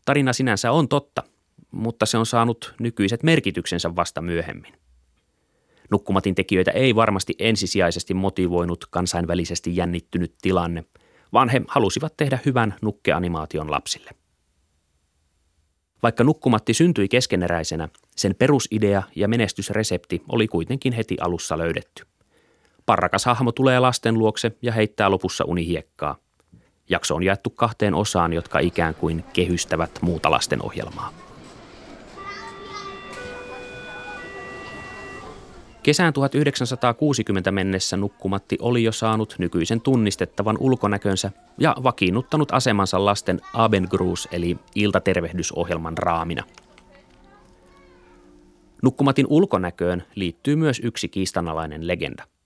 Tarina 0.06 0.34
sinänsä 0.34 0.72
on 0.72 0.88
totta, 0.88 1.24
mutta 1.72 2.06
se 2.06 2.18
on 2.18 2.26
saanut 2.26 2.74
nykyiset 2.80 3.24
merkityksensä 3.24 3.96
vasta 3.96 4.22
myöhemmin. 4.22 4.74
Nukkumatin 5.92 6.36
tekijöitä 6.36 6.72
ei 6.72 6.96
varmasti 6.96 7.36
ensisijaisesti 7.40 8.14
motivoinut 8.14 8.86
kansainvälisesti 8.90 9.76
jännittynyt 9.76 10.36
tilanne, 10.42 10.84
vaan 11.34 11.50
he 11.50 11.62
halusivat 11.68 12.14
tehdä 12.18 12.40
hyvän 12.46 12.76
nukkeanimaation 12.82 13.72
lapsille. 13.72 14.12
Vaikka 16.04 16.24
nukkumatti 16.24 16.74
syntyi 16.74 17.08
keskeneräisenä, 17.08 17.90
sen 18.16 18.36
perusidea 18.36 19.04
ja 19.16 19.28
menestysresepti 19.28 20.22
oli 20.30 20.48
kuitenkin 20.48 20.94
heti 20.94 21.18
alussa 21.22 21.58
löydetty. 21.58 22.04
Parrakas 22.86 23.26
hahmo 23.26 23.52
tulee 23.52 23.80
lasten 23.80 24.20
luokse 24.20 24.52
ja 24.62 24.72
heittää 24.72 25.12
lopussa 25.12 25.46
unihiekkaa– 25.46 26.18
Jakso 26.90 27.16
on 27.16 27.24
jaettu 27.24 27.50
kahteen 27.50 27.96
osaan, 27.96 28.34
jotka 28.34 28.60
ikään 28.60 28.96
kuin 28.96 29.24
kehystävät 29.34 29.92
muuta 30.02 30.32
lasten 30.32 30.66
ohjelmaa. 30.66 31.14
Kesään 35.84 36.14
1960 36.14 37.52
mennessä 37.52 37.98
Nukkumatti 37.98 38.58
oli 38.62 38.84
jo 38.84 38.92
saanut 38.92 39.36
nykyisen 39.38 39.82
tunnistettavan 39.82 40.58
ulkonäkönsä 40.60 41.32
ja 41.58 41.76
vakiinnuttanut 41.84 42.52
asemansa 42.52 43.06
lasten 43.06 43.42
Abendgruus 43.54 44.28
eli 44.32 44.58
iltatervehdysohjelman 44.76 45.98
raamina. 45.98 46.44
Nukkumatin 48.84 49.26
ulkonäköön 49.30 50.04
liittyy 50.16 50.56
myös 50.56 50.82
yksi 50.84 51.08
kiistanalainen 51.08 51.88
legenda– 51.88 52.24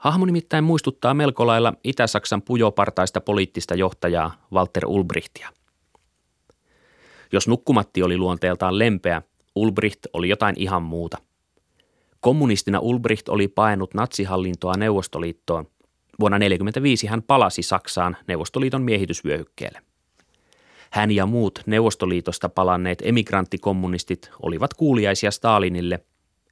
Hahmo 0.00 0.26
nimittäin 0.26 0.64
muistuttaa 0.64 1.14
melko 1.14 1.46
lailla 1.46 1.72
Itä-Saksan 1.84 2.42
pujopartaista 2.42 3.20
poliittista 3.20 3.74
johtajaa 3.74 4.46
Walter 4.52 4.86
Ulbrichtia. 4.86 5.48
Jos 7.32 7.48
nukkumatti 7.48 8.02
oli 8.02 8.16
luonteeltaan 8.18 8.78
lempeä, 8.78 9.22
Ulbricht 9.54 10.00
oli 10.12 10.28
jotain 10.28 10.54
ihan 10.58 10.82
muuta. 10.82 11.18
Kommunistina 12.20 12.78
Ulbricht 12.78 13.28
oli 13.28 13.48
paenut 13.48 13.94
natsihallintoa 13.94 14.74
Neuvostoliittoon. 14.76 15.64
Vuonna 16.20 16.38
1945 16.38 17.06
hän 17.06 17.22
palasi 17.22 17.62
Saksaan 17.62 18.16
Neuvostoliiton 18.26 18.82
miehitysvyöhykkeelle. 18.82 19.82
Hän 20.90 21.10
ja 21.10 21.26
muut 21.26 21.60
Neuvostoliitosta 21.66 22.48
palanneet 22.48 23.02
emigranttikommunistit 23.04 24.30
olivat 24.42 24.74
kuuliaisia 24.74 25.30
Stalinille 25.30 26.00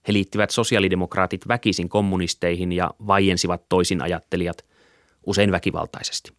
he 0.08 0.12
liittivät 0.12 0.50
sosiaalidemokraatit 0.50 1.48
väkisin 1.48 1.88
kommunisteihin 1.88 2.72
ja 2.72 2.90
vaiensivat 3.06 3.68
toisin 3.68 4.02
ajattelijat, 4.02 4.64
usein 5.26 5.52
väkivaltaisesti. 5.52 6.32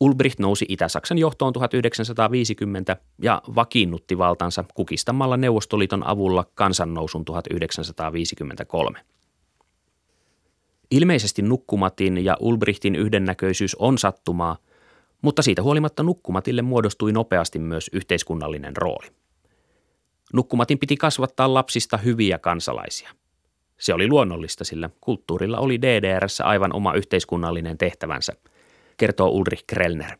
Ulbricht 0.00 0.38
nousi 0.38 0.66
Itä-Saksan 0.68 1.18
johtoon 1.18 1.52
1950 1.52 2.96
ja 3.22 3.42
vakiinnutti 3.54 4.18
valtansa 4.18 4.64
kukistamalla 4.74 5.36
Neuvostoliiton 5.36 6.06
avulla 6.06 6.46
kansannousun 6.54 7.24
1953. 7.24 8.98
Ilmeisesti 10.90 11.42
Nukkumatin 11.42 12.24
ja 12.24 12.36
Ulbrichtin 12.40 12.94
yhdennäköisyys 12.94 13.74
on 13.74 13.98
sattumaa, 13.98 14.56
mutta 15.22 15.42
siitä 15.42 15.62
huolimatta 15.62 16.02
Nukkumatille 16.02 16.62
muodostui 16.62 17.12
nopeasti 17.12 17.58
myös 17.58 17.90
yhteiskunnallinen 17.92 18.76
rooli. 18.76 19.23
Nukkumatin 20.34 20.78
piti 20.78 20.96
kasvattaa 20.96 21.54
lapsista 21.54 21.96
hyviä 21.96 22.38
kansalaisia. 22.38 23.10
Se 23.78 23.94
oli 23.94 24.08
luonnollista, 24.08 24.64
sillä 24.64 24.90
kulttuurilla 25.00 25.58
oli 25.58 25.82
DDRssä 25.82 26.44
aivan 26.44 26.72
oma 26.72 26.94
yhteiskunnallinen 26.94 27.78
tehtävänsä, 27.78 28.32
kertoo 28.96 29.28
Ulrich 29.28 29.64
Krellner. 29.66 30.16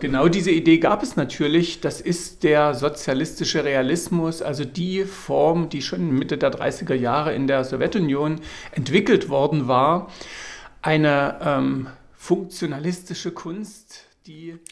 Genau 0.00 0.32
diese 0.32 0.50
Idee 0.50 0.78
gab 0.78 1.02
es 1.02 1.16
natürlich. 1.16 1.80
Das 1.82 2.00
ist 2.00 2.42
der 2.42 2.74
sozialistische 2.74 3.64
Realismus, 3.64 4.42
also 4.42 4.64
die 4.76 5.04
Form, 5.04 5.68
die 5.72 5.82
schon 5.82 6.00
Mitte 6.00 6.36
der 6.36 6.50
30er 6.50 6.94
Jahre 6.94 7.34
in 7.34 7.46
der 7.46 7.64
Sowjetunion 7.64 8.40
entwickelt 8.72 9.28
worden 9.28 9.68
war. 9.68 10.10
Eine 10.82 11.38
ähm, 11.40 11.86
funktionalistische 12.12 13.30
Kunst, 13.30 14.04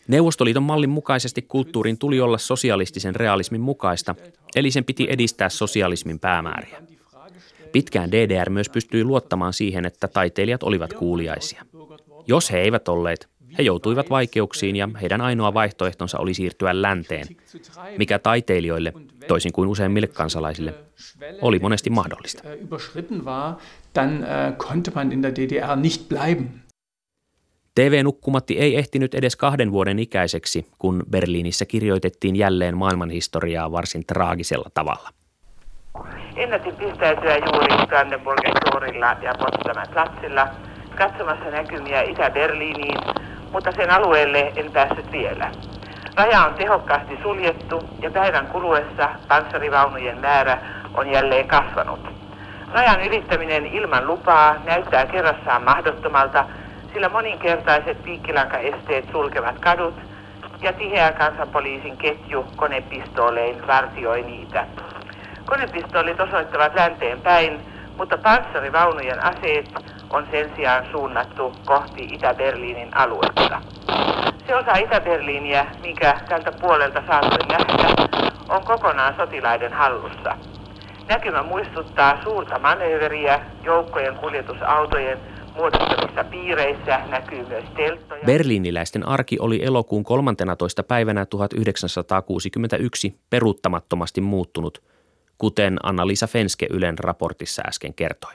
Neuvostoliiton 0.09 0.63
mallin 0.63 0.91
mukaisesti 0.91 1.43
kulttuurin 1.43 1.99
tuli 1.99 2.21
olla 2.21 2.39
sosialistisen 2.39 3.15
realismin 3.15 3.61
mukaista, 3.61 4.15
eli 4.57 4.71
sen 4.71 4.85
piti 4.85 5.07
edistää 5.11 5.49
sosialismin 5.49 6.19
päämääriä. 6.19 6.83
Pitkään 7.73 8.13
DDR 8.13 8.51
myös 8.51 8.69
pystyi 8.69 9.05
luottamaan 9.05 9.53
siihen, 9.53 9.85
että 9.85 10.09
taiteilijat 10.09 10.63
olivat 10.63 10.93
kuuliaisia. 10.93 11.65
Jos 12.27 12.53
he 12.53 12.61
eivät 12.61 12.89
olleet, 12.89 13.29
he 13.59 13.63
joutuivat 13.63 14.11
vaikeuksiin 14.11 14.77
ja 14.77 14.89
heidän 15.01 15.21
ainoa 15.21 15.55
vaihtoehtonsa 15.55 16.19
oli 16.19 16.35
siirtyä 16.35 16.83
länteen, 16.83 17.27
mikä 17.99 18.19
taiteilijoille, 18.19 18.93
toisin 19.29 19.53
kuin 19.53 19.69
useimmille 19.69 20.07
kansalaisille, 20.07 20.75
oli 21.43 21.59
monesti 21.59 21.91
mahdollista. 21.91 22.43
TV-nukkumatti 27.75 28.59
ei 28.59 28.77
ehtinyt 28.77 29.15
edes 29.15 29.37
kahden 29.37 29.73
vuoden 29.73 29.99
ikäiseksi, 29.99 30.67
kun 30.79 31.03
Berliinissä 31.11 31.65
kirjoitettiin 31.65 32.37
jälleen 32.37 32.77
maailmanhistoriaa 32.77 33.73
varsin 33.73 34.07
traagisella 34.07 34.71
tavalla. 34.75 35.09
Ennätin 36.37 36.77
pistäytyä 36.77 37.37
juuri 37.37 37.87
Brandenburgen 37.87 38.55
tuorilla 38.71 39.17
ja 39.23 39.33
Potsdamin 39.39 39.93
platsilla 39.93 40.49
katsomassa 40.99 41.51
näkymiä 41.51 42.03
Itä-Berliiniin, 42.03 42.99
mutta 43.53 43.73
sen 43.73 43.91
alueelle 43.91 44.53
en 44.57 44.73
päässyt 44.73 45.13
vielä. 45.13 45.53
Raja 46.17 46.45
on 46.45 46.55
tehokkaasti 46.55 47.19
suljettu 47.23 47.83
ja 48.03 48.11
päivän 48.11 48.47
kuluessa 48.47 49.09
panssarivaunujen 49.29 50.19
määrä 50.19 50.59
on 50.95 51.11
jälleen 51.11 51.49
kasvanut. 51.49 52.01
Rajan 52.73 53.01
ylittäminen 53.07 53.67
ilman 53.67 54.07
lupaa 54.07 54.63
näyttää 54.65 55.07
kerrassaan 55.07 55.63
mahdottomalta– 55.63 56.45
sillä 56.93 57.09
moninkertaiset 57.09 58.03
piikkilankaesteet 58.03 59.09
sulkevat 59.13 59.59
kadut 59.59 59.95
ja 60.61 60.73
tiheä 60.73 61.13
kansanpoliisin 61.13 61.97
ketju 61.97 62.47
konepistoolein 62.57 63.67
vartioi 63.67 64.23
niitä. 64.23 64.67
Konepistoolit 65.47 66.21
osoittavat 66.21 66.75
länteen 66.75 67.21
päin, 67.21 67.61
mutta 67.97 68.19
panssarivaunujen 68.19 69.25
aseet 69.25 69.67
on 70.11 70.27
sen 70.31 70.53
sijaan 70.57 70.87
suunnattu 70.91 71.53
kohti 71.67 72.05
Itä-Berliinin 72.05 72.97
aluetta. 72.97 73.61
Se 74.47 74.57
osa 74.57 74.73
Itä-Berliiniä, 74.73 75.67
minkä 75.83 76.15
tältä 76.29 76.53
puolelta 76.61 77.03
saattoi 77.07 77.49
nähdä, 77.49 78.09
on 78.49 78.65
kokonaan 78.65 79.15
sotilaiden 79.17 79.73
hallussa. 79.73 80.37
Näkymä 81.09 81.43
muistuttaa 81.43 82.23
suurta 82.23 82.59
manööveriä 82.59 83.41
joukkojen 83.63 84.17
kuljetusautojen 84.17 85.19
muodostamissa 85.55 86.25
piireissä 86.25 87.01
näkyy 87.11 87.47
myös 87.49 87.65
telttoja. 87.77 88.25
Berliiniläisten 88.27 89.09
arki 89.09 89.37
oli 89.41 89.65
elokuun 89.65 90.05
13. 90.05 90.83
päivänä 90.83 91.27
1961 91.27 93.21
peruuttamattomasti 93.31 94.21
muuttunut, 94.21 94.83
kuten 95.39 95.77
Anna-Liisa 95.83 96.27
Fenske 96.27 96.67
Ylen 96.71 96.99
raportissa 96.99 97.63
äsken 97.69 97.95
kertoi. 97.95 98.33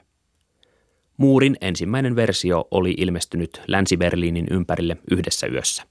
Muurin 1.17 1.57
ensimmäinen 1.61 2.15
versio 2.15 2.67
oli 2.71 2.93
ilmestynyt 2.97 3.61
Länsi-Berliinin 3.67 4.47
ympärille 4.51 4.97
yhdessä 5.11 5.47
yössä. 5.47 5.83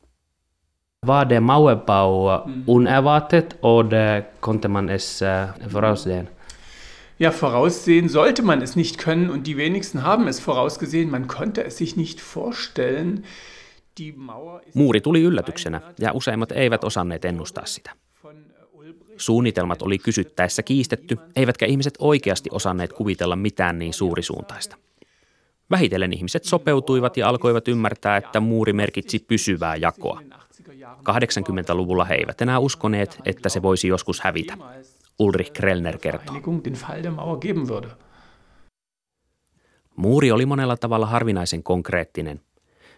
Var 1.07 1.29
det 1.29 1.41
Mauerbau 1.41 2.27
unerwartet 2.67 3.59
oder 3.63 4.23
konnte 4.41 4.69
man 4.69 4.89
es 4.89 5.23
äh, 5.23 5.73
voraussehen? 5.73 6.36
Ja, 7.19 7.33
voraussehen 7.43 8.09
sollte 8.09 8.43
man 8.43 8.63
es 8.63 8.77
nicht 8.77 8.99
können 9.05 9.31
und 9.31 9.47
die 9.47 9.57
wenigsten 9.57 10.03
haben 10.03 10.29
es 10.29 10.41
vorausgesehen. 10.47 11.11
Man 11.11 11.27
konnte 11.27 11.65
es 11.65 11.77
sich 11.77 11.97
nicht 11.97 12.21
vorstellen. 12.21 13.25
Muuri 14.75 15.01
tuli 15.01 15.23
yllätyksenä 15.23 15.81
ja 15.99 16.13
useimmat 16.13 16.53
eivät 16.53 16.85
osanneet 16.85 17.25
ennustaa 17.25 17.67
sitä. 17.67 17.91
Suunnitelmat 19.17 19.83
oli 19.83 19.99
kysyttäessä 19.99 20.63
kiistetty, 20.63 21.17
eivätkä 21.37 21.67
ihmiset 21.67 21.95
oikeasti 21.99 22.51
osanneet 22.53 22.93
kuvitella 22.93 23.37
mitään 23.37 23.79
niin 23.79 23.95
suurisuuntaista. 23.95 24.77
Vähitellen 25.71 26.13
ihmiset 26.13 26.45
sopeutuivat 26.45 27.17
ja 27.17 27.29
alkoivat 27.29 27.69
ymmärtää, 27.69 28.17
että 28.17 28.41
muuri 28.41 28.73
merkitsi 28.73 29.19
pysyvää 29.19 29.77
jakoa. 29.77 30.21
80-luvulla 31.09 32.05
he 32.05 32.15
eivät 32.15 32.41
enää 32.41 32.59
uskoneet, 32.59 33.19
että 33.25 33.49
se 33.49 33.63
voisi 33.63 33.89
joskus 33.89 34.21
hävitä. 34.21 34.57
Ulrich 35.19 35.53
Krellner 35.53 35.99
kertoo. 35.99 36.35
Muuri 39.97 40.33
oli 40.33 40.47
monella 40.47 40.77
tavalla 40.77 41.07
harvinaisen 41.07 41.63
konkreettinen. 41.63 42.41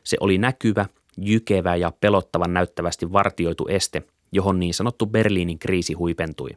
Se 0.04 0.16
oli 0.20 0.38
näkyvä, 0.38 0.86
jykevä 1.18 1.76
ja 1.76 1.92
pelottavan 2.00 2.54
näyttävästi 2.54 3.12
vartioitu 3.12 3.66
este, 3.68 4.02
johon 4.32 4.60
niin 4.60 4.74
sanottu 4.74 5.06
Berliinin 5.06 5.58
kriisi 5.58 5.92
huipentui. 5.92 6.50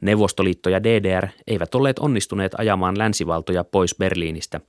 Neuvostoliitto 0.00 0.70
ja 0.70 0.82
DDR 0.82 1.28
eivät 1.46 1.74
olleet 1.74 1.98
onnistuneet 1.98 2.52
ajamaan 2.58 2.98
länsivaltoja 2.98 3.64
pois 3.64 3.94
Berliinistä, 3.98 4.60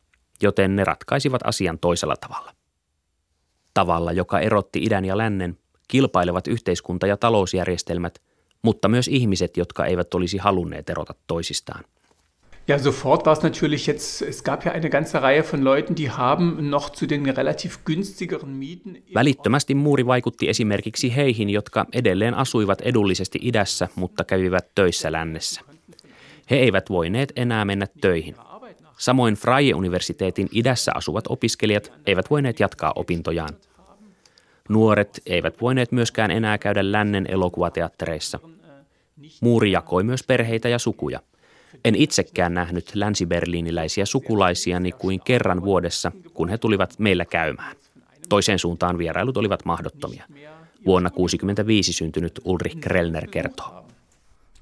joten 0.42 0.76
ne 0.76 0.84
ratkaisivat 0.84 1.42
asian 1.44 1.80
toisella 1.80 2.16
tavalla. 2.16 2.54
Tavalla, 3.74 4.12
joka 4.12 4.40
erotti 4.40 4.80
idän 4.80 5.06
ja 5.06 5.18
lännen, 5.18 5.58
kilpailevat 5.88 6.48
yhteiskunta- 6.48 7.08
ja 7.08 7.18
talousjärjestelmät– 7.18 8.20
mutta 8.62 8.88
myös 8.88 9.08
ihmiset, 9.08 9.58
jotka 9.58 9.86
eivät 9.86 10.13
olisi 10.13 10.38
halunneet 10.38 10.89
erota 10.89 11.13
toisistaan. 11.28 11.84
Ja, 12.67 12.80
sofort 12.80 13.26
war 13.26 13.38
es 13.38 13.43
natürlich 13.43 13.88
jetzt, 13.88 14.21
es 14.21 14.43
gab 14.43 14.65
ja 14.65 14.71
eine 14.71 14.89
ganze 14.89 15.21
Reihe 15.21 15.43
von 15.54 15.63
Leuten, 15.63 15.95
die 15.97 16.10
haben 16.10 16.69
noch 16.69 16.91
zu 16.91 17.10
den 17.10 17.26
relativ 17.38 17.76
günstigeren 17.86 18.50
Mieten. 18.50 19.04
Välittömästi 19.13 19.76
muuri 19.76 20.06
vaikutti 20.06 20.50
esimerkiksi 20.50 21.15
heihin, 21.15 21.50
jotka 21.50 21.86
edelleen 21.93 22.34
asuivat 22.34 22.82
edullisesti 22.82 23.39
idässä, 23.41 23.88
mutta 23.95 24.24
kävivät 24.24 24.76
töissä 24.76 25.12
lännessä. 25.12 25.62
He 26.50 26.56
eivät 26.56 26.89
voineet 26.89 27.32
enää 27.36 27.65
mennä 27.65 27.88
töihin. 28.02 28.36
Samoin 28.97 29.36
Freie-universiteetin 29.36 30.47
idässä 30.52 30.91
asuvat 30.95 31.24
opiskelijat 31.30 31.91
eivät 32.06 32.30
voineet 32.30 32.60
jatkaa 32.60 32.93
opintojaan. 32.95 33.54
Nuoret 34.72 35.22
eivät 35.26 35.62
voineet 35.62 35.92
myöskään 35.92 36.32
enää 36.32 36.58
käydä 36.58 36.92
lännen 36.92 37.26
elokuvateattereissa. 37.30 38.40
Muuri 39.42 39.72
jakoi 39.72 40.04
myös 40.04 40.24
perheitä 40.24 40.70
ja 40.70 40.80
sukuja. 40.80 41.20
En 41.86 41.96
itsekään 41.96 42.54
nähnyt 42.54 42.96
länsiberliiniläisiä 42.96 44.06
sukulaisiani 44.06 44.92
kuin 44.92 45.22
kerran 45.24 45.62
vuodessa, 45.62 46.12
kun 46.34 46.50
he 46.50 46.58
tulivat 46.58 47.00
meillä 47.00 47.26
käymään. 47.26 47.76
Toiseen 48.30 48.60
suuntaan 48.60 48.98
vierailut 48.98 49.38
olivat 49.38 49.66
mahdottomia. 49.66 50.26
Vuonna 50.86 51.10
1965 51.10 51.94
syntynyt 51.94 52.40
Ulrich 52.44 52.80
Krellner 52.80 53.28
kertoo. 53.28 53.86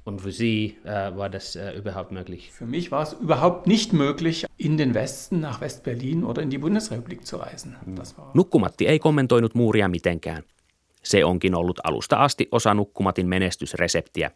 Und 0.09 0.21
für 0.21 0.31
Sie 0.31 0.77
äh, 0.83 1.15
war 1.17 1.29
das 1.29 1.55
äh, 1.55 1.77
überhaupt 1.77 2.11
möglich? 2.11 2.51
Für 2.51 2.65
mich 2.65 2.91
war 2.91 3.03
es 3.03 3.13
überhaupt 3.13 3.67
nicht 3.67 3.93
möglich, 3.93 4.45
in 4.57 4.77
den 4.77 4.93
Westen, 4.93 5.39
nach 5.39 5.61
West-Berlin 5.61 6.23
oder 6.23 6.41
in 6.41 6.49
die 6.49 6.57
Bundesrepublik 6.57 7.25
zu 7.25 7.37
reisen. 7.37 7.77
Mm. 7.85 7.95
Das 7.95 8.17
war... 8.17 8.31
Nukkumatti 8.33 8.87
ei 8.87 8.99
kommentoinut 8.99 9.55
muuria 9.55 9.87
mitenkään. 9.87 10.43
Se 11.03 11.25
onkin 11.25 11.55
ollut 11.55 11.79
alusta 11.83 12.15
asti 12.17 12.47
osa 12.51 12.73
Nukkumatin 12.73 13.27
menestysreseptiä. 13.27 14.31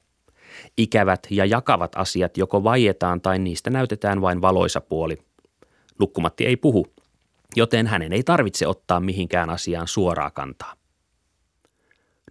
Ikävät 0.78 1.28
ja 1.30 1.46
jakavat 1.46 1.92
asiat 1.96 2.38
joko 2.38 2.64
vaietaan 2.64 3.22
tai 3.22 3.40
niistä 3.40 3.70
näytetään 3.70 4.22
vain 4.22 4.42
valoisa 4.42 4.82
puoli. 4.82 5.18
Nukkumatti 6.00 6.46
ei 6.46 6.58
puhu, 6.58 6.88
joten 7.56 7.88
hänen 7.88 8.14
ei 8.14 8.24
tarvitse 8.24 8.68
ottaa 8.68 9.00
mihinkään 9.00 9.50
asiaan 9.50 9.88
suoraa 9.88 10.32
kantaa. 10.32 10.74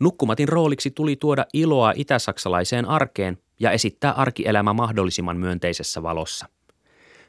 Nukkumatin 0.02 0.48
rooliksi 0.48 0.90
tuli 0.90 1.16
tuoda 1.16 1.46
iloa 1.52 1.92
itäsaksalaiseen 1.96 2.88
arkeen 2.88 3.38
ja 3.60 3.70
esittää 3.70 4.12
arkielämä 4.12 4.72
mahdollisimman 4.72 5.36
myönteisessä 5.36 6.02
valossa. 6.02 6.46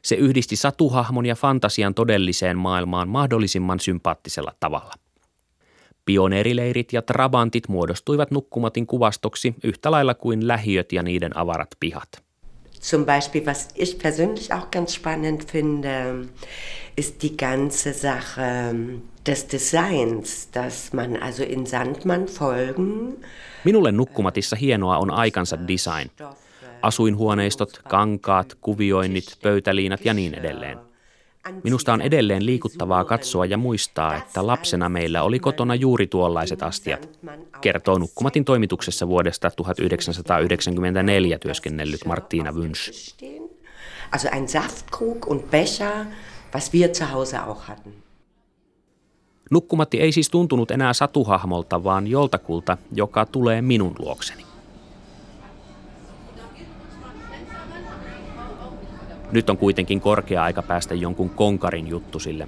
Se 0.01 0.15
yhdisti 0.15 0.55
satuhahmon 0.55 1.25
ja 1.25 1.35
fantasian 1.35 1.93
todelliseen 1.93 2.57
maailmaan 2.57 3.09
mahdollisimman 3.09 3.79
sympaattisella 3.79 4.53
tavalla. 4.59 4.93
Pioneerileirit 6.05 6.93
ja 6.93 7.01
trabantit 7.01 7.67
muodostuivat 7.67 8.31
Nukkumatin 8.31 8.87
kuvastoksi 8.87 9.55
yhtä 9.63 9.91
lailla 9.91 10.13
kuin 10.13 10.47
lähiöt 10.47 10.91
ja 10.91 11.03
niiden 11.03 11.37
avarat 11.37 11.69
pihat. 11.79 12.09
Zum 12.81 13.05
Beispiel, 13.05 13.45
was 13.45 13.69
ich 13.75 13.97
persönlich 13.97 14.53
auch 14.53 14.67
ganz 14.71 14.93
spannend 14.93 15.45
finde, 15.45 16.15
ist 16.97 17.21
die 17.21 17.37
ganze 17.37 17.93
Sache 17.93 18.73
des 19.25 19.47
Designs, 19.51 20.49
dass 20.53 20.93
man 20.93 21.23
also 21.23 21.43
in 21.43 21.65
Sandmann 21.65 22.25
folgen. 22.27 23.17
Minulle 23.63 23.91
nukkumatissa 23.91 24.55
hienoa 24.55 24.97
on 24.97 25.11
aikansa 25.11 25.67
design. 25.67 26.11
Asuinhuoneistot, 26.81 27.81
kankaat, 27.89 28.57
kuvioinnit, 28.61 29.37
pöytäliinat 29.41 30.05
ja 30.05 30.13
niin 30.13 30.33
edelleen. 30.33 30.77
Minusta 31.63 31.93
on 31.93 32.01
edelleen 32.01 32.45
liikuttavaa 32.45 33.05
katsoa 33.05 33.45
ja 33.45 33.57
muistaa, 33.57 34.15
että 34.15 34.47
lapsena 34.47 34.89
meillä 34.89 35.23
oli 35.23 35.39
kotona 35.39 35.75
juuri 35.75 36.07
tuollaiset 36.07 36.63
astiat, 36.63 37.09
kertoo 37.61 37.97
Nukkumatin 37.97 38.45
toimituksessa 38.45 39.07
vuodesta 39.07 39.51
1994 39.51 41.39
työskennellyt 41.39 42.05
Martina 42.05 42.51
Wünsch. 42.51 43.15
Also 44.11 44.29
ein 44.31 44.47
Saftkrug 44.47 45.27
und 45.27 45.51
Becher, 45.51 46.05
was 46.53 46.73
wir 46.73 46.89
zu 46.91 47.11
Hause 47.11 47.43
auch 47.43 47.67
hatten. 47.67 48.02
Nukkumatti 49.53 50.01
ei 50.01 50.11
siis 50.11 50.29
tuntunut 50.29 50.71
enää 50.71 50.93
satuhahmolta, 50.93 51.83
vaan 51.83 52.07
joltakulta, 52.07 52.77
joka 52.91 53.25
tulee 53.25 53.61
minun 53.61 53.95
luokseni. 53.99 54.43
Nyt 59.31 59.49
on 59.49 59.57
kuitenkin 59.57 60.01
korkea 60.01 60.43
aika 60.43 60.61
päästä 60.61 60.95
jonkun 60.95 61.29
konkarin 61.29 61.87
juttusille. 61.87 62.47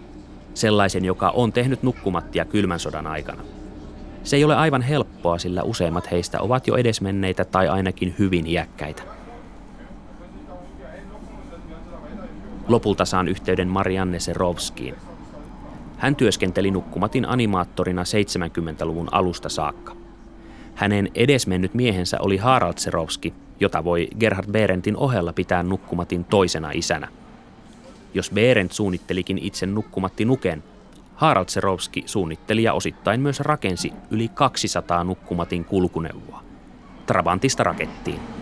Sellaisen, 0.54 1.06
joka 1.06 1.30
on 1.30 1.54
tehnyt 1.54 1.84
nukkumattia 1.84 2.46
kylmän 2.46 2.80
sodan 2.80 3.08
aikana. 3.08 3.44
Se 4.24 4.36
ei 4.36 4.44
ole 4.44 4.56
aivan 4.56 4.82
helppoa, 4.82 5.38
sillä 5.38 5.64
useimmat 5.64 6.12
heistä 6.12 6.42
ovat 6.42 6.68
jo 6.68 6.76
edesmenneitä 6.76 7.46
tai 7.46 7.68
ainakin 7.68 8.16
hyvin 8.20 8.48
iäkkäitä. 8.48 9.04
Lopulta 12.68 13.06
saan 13.06 13.28
yhteyden 13.28 13.68
Marianne 13.68 14.20
Serovskiin. 14.20 14.96
Hän 15.98 16.16
työskenteli 16.16 16.72
nukkumatin 16.72 17.30
animaattorina 17.30 18.04
70-luvun 18.04 19.08
alusta 19.12 19.50
saakka. 19.50 19.96
Hänen 20.76 21.10
edesmennyt 21.16 21.74
miehensä 21.74 22.18
oli 22.22 22.38
Harald 22.38 22.78
Serovski, 22.78 23.34
jota 23.60 23.84
voi 23.84 24.08
Gerhard 24.20 24.52
Berentin 24.52 24.98
ohella 24.98 25.34
pitää 25.34 25.64
nukkumatin 25.64 26.24
toisena 26.24 26.72
isänä. 26.74 27.08
Jos 28.14 28.32
Berent 28.32 28.72
suunnittelikin 28.72 29.38
itse 29.38 29.66
nukkumatti 29.66 30.26
nuken, 30.26 30.64
Harald 31.16 31.50
Serovski 31.50 32.04
suunnitteli 32.06 32.64
ja 32.64 32.74
osittain 32.74 33.22
myös 33.22 33.40
rakensi 33.40 33.94
yli 34.12 34.28
200 34.28 35.04
nukkumatin 35.04 35.66
kulkuneuvoa. 35.66 36.44
Trabantista 37.06 37.64
rakettiin. 37.64 38.35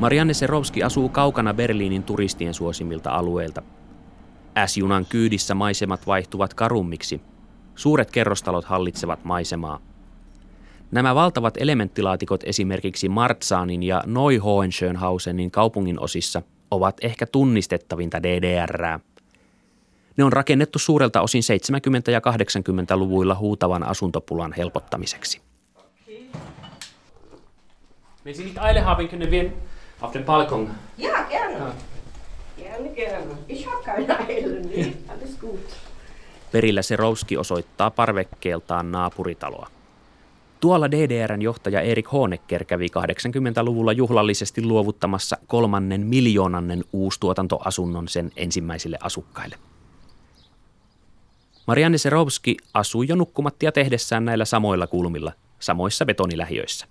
Marianne 0.00 0.34
Serovski 0.34 0.82
asuu 0.82 1.08
kaukana 1.08 1.54
Berliinin 1.54 2.02
turistien 2.02 2.54
suosimilta 2.54 3.10
alueilta. 3.10 3.62
S-junan 4.66 5.06
kyydissä 5.06 5.54
maisemat 5.54 6.06
vaihtuvat 6.06 6.54
karummiksi. 6.54 7.20
Suuret 7.74 8.10
kerrostalot 8.10 8.64
hallitsevat 8.64 9.24
maisemaa. 9.24 9.78
Nämä 10.90 11.14
valtavat 11.14 11.54
elementtilaatikot 11.56 12.40
esimerkiksi 12.46 13.08
Marzahnin 13.08 13.82
ja 13.82 14.02
Neuhohenschönhausenin 14.06 15.50
kaupungin 15.50 16.00
osissa 16.00 16.42
ovat 16.70 16.96
ehkä 17.02 17.26
tunnistettavinta 17.26 18.22
DDRää. 18.22 19.00
Ne 20.16 20.24
on 20.24 20.32
rakennettu 20.32 20.78
suurelta 20.78 21.20
osin 21.20 21.42
70- 22.08 22.10
ja 22.10 22.20
80-luvuilla 22.20 23.34
huutavan 23.38 23.82
asuntopulan 23.82 24.52
helpottamiseksi. 24.52 25.40
Wenn 28.24 28.34
Sie 28.34 28.44
nicht 28.44 28.58
Eile 28.58 28.80
haben, 28.80 29.08
können 29.08 29.30
wir 29.30 29.50
auf 30.00 30.12
den 30.12 30.24
Balkon. 30.24 30.70
Ja, 30.98 31.24
gerne. 31.28 31.58
Ja. 31.58 31.74
Gerne, 32.58 32.88
gerne. 32.88 33.34
Ich 33.48 33.66
habe 33.66 33.84
keine 33.84 34.18
Eile, 34.28 34.60
nee, 34.60 34.96
alles 35.08 35.36
gut. 35.40 35.76
Perillä 36.52 36.82
Serouski 36.82 37.36
osoittaa 37.36 37.90
parvekkeeltaan 37.90 38.92
naapuritaloa. 38.92 39.68
Tuolla 40.60 40.90
DDRn 40.90 41.42
johtaja 41.42 41.80
Erik 41.80 42.12
Honecker 42.12 42.64
kävi 42.64 42.86
80-luvulla 42.86 43.92
juhlallisesti 43.92 44.62
luovuttamassa 44.62 45.36
kolmannen 45.46 46.06
miljoonannen 46.06 46.84
uustuotantoasunnon 46.92 48.08
sen 48.08 48.30
ensimmäisille 48.36 48.98
asukkaille. 49.00 49.56
Marianne 51.66 51.98
Serovski 51.98 52.56
asui 52.74 53.06
jo 53.08 53.16
nukkumattia 53.16 53.72
tehdessään 53.72 54.24
näillä 54.24 54.44
samoilla 54.44 54.86
kulmilla, 54.86 55.32
samoissa 55.58 56.04
betonilähiöissä. 56.06 56.86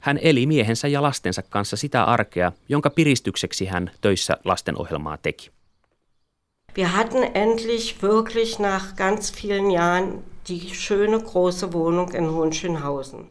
Hän 0.00 0.18
eli 0.22 0.46
miehensä 0.46 0.88
ja 0.88 1.02
lastensa 1.02 1.42
kanssa 1.42 1.76
sitä 1.76 2.04
arkea, 2.04 2.52
jonka 2.68 2.90
piristykseksi 2.90 3.66
hän 3.66 3.90
töissä 4.00 4.36
lastenohjelmaa 4.44 5.16
teki. 5.16 5.50
Wir 6.76 6.86
hatten 6.86 7.30
endlich 7.34 8.02
wirklich 8.02 8.58
nach 8.58 8.94
ganz 8.96 9.42
vielen 9.42 9.70
Jahren 9.70 10.24
die 10.48 10.74
schöne 10.74 11.18
große 11.18 11.72
Wohnung 11.72 12.14
in 12.14 12.30
Hohenschönhausen. 12.30 13.30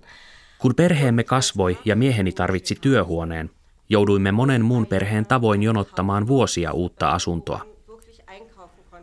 Kun 0.57 0.75
perheemme 0.75 1.23
kasvoi 1.23 1.77
ja 1.85 1.95
mieheni 1.95 2.31
tarvitsi 2.31 2.75
työhuoneen, 2.81 3.49
jouduimme 3.89 4.31
monen 4.31 4.65
muun 4.65 4.85
perheen 4.85 5.25
tavoin 5.25 5.63
jonottamaan 5.63 6.27
vuosia 6.27 6.71
uutta 6.71 7.09
asuntoa. 7.09 7.72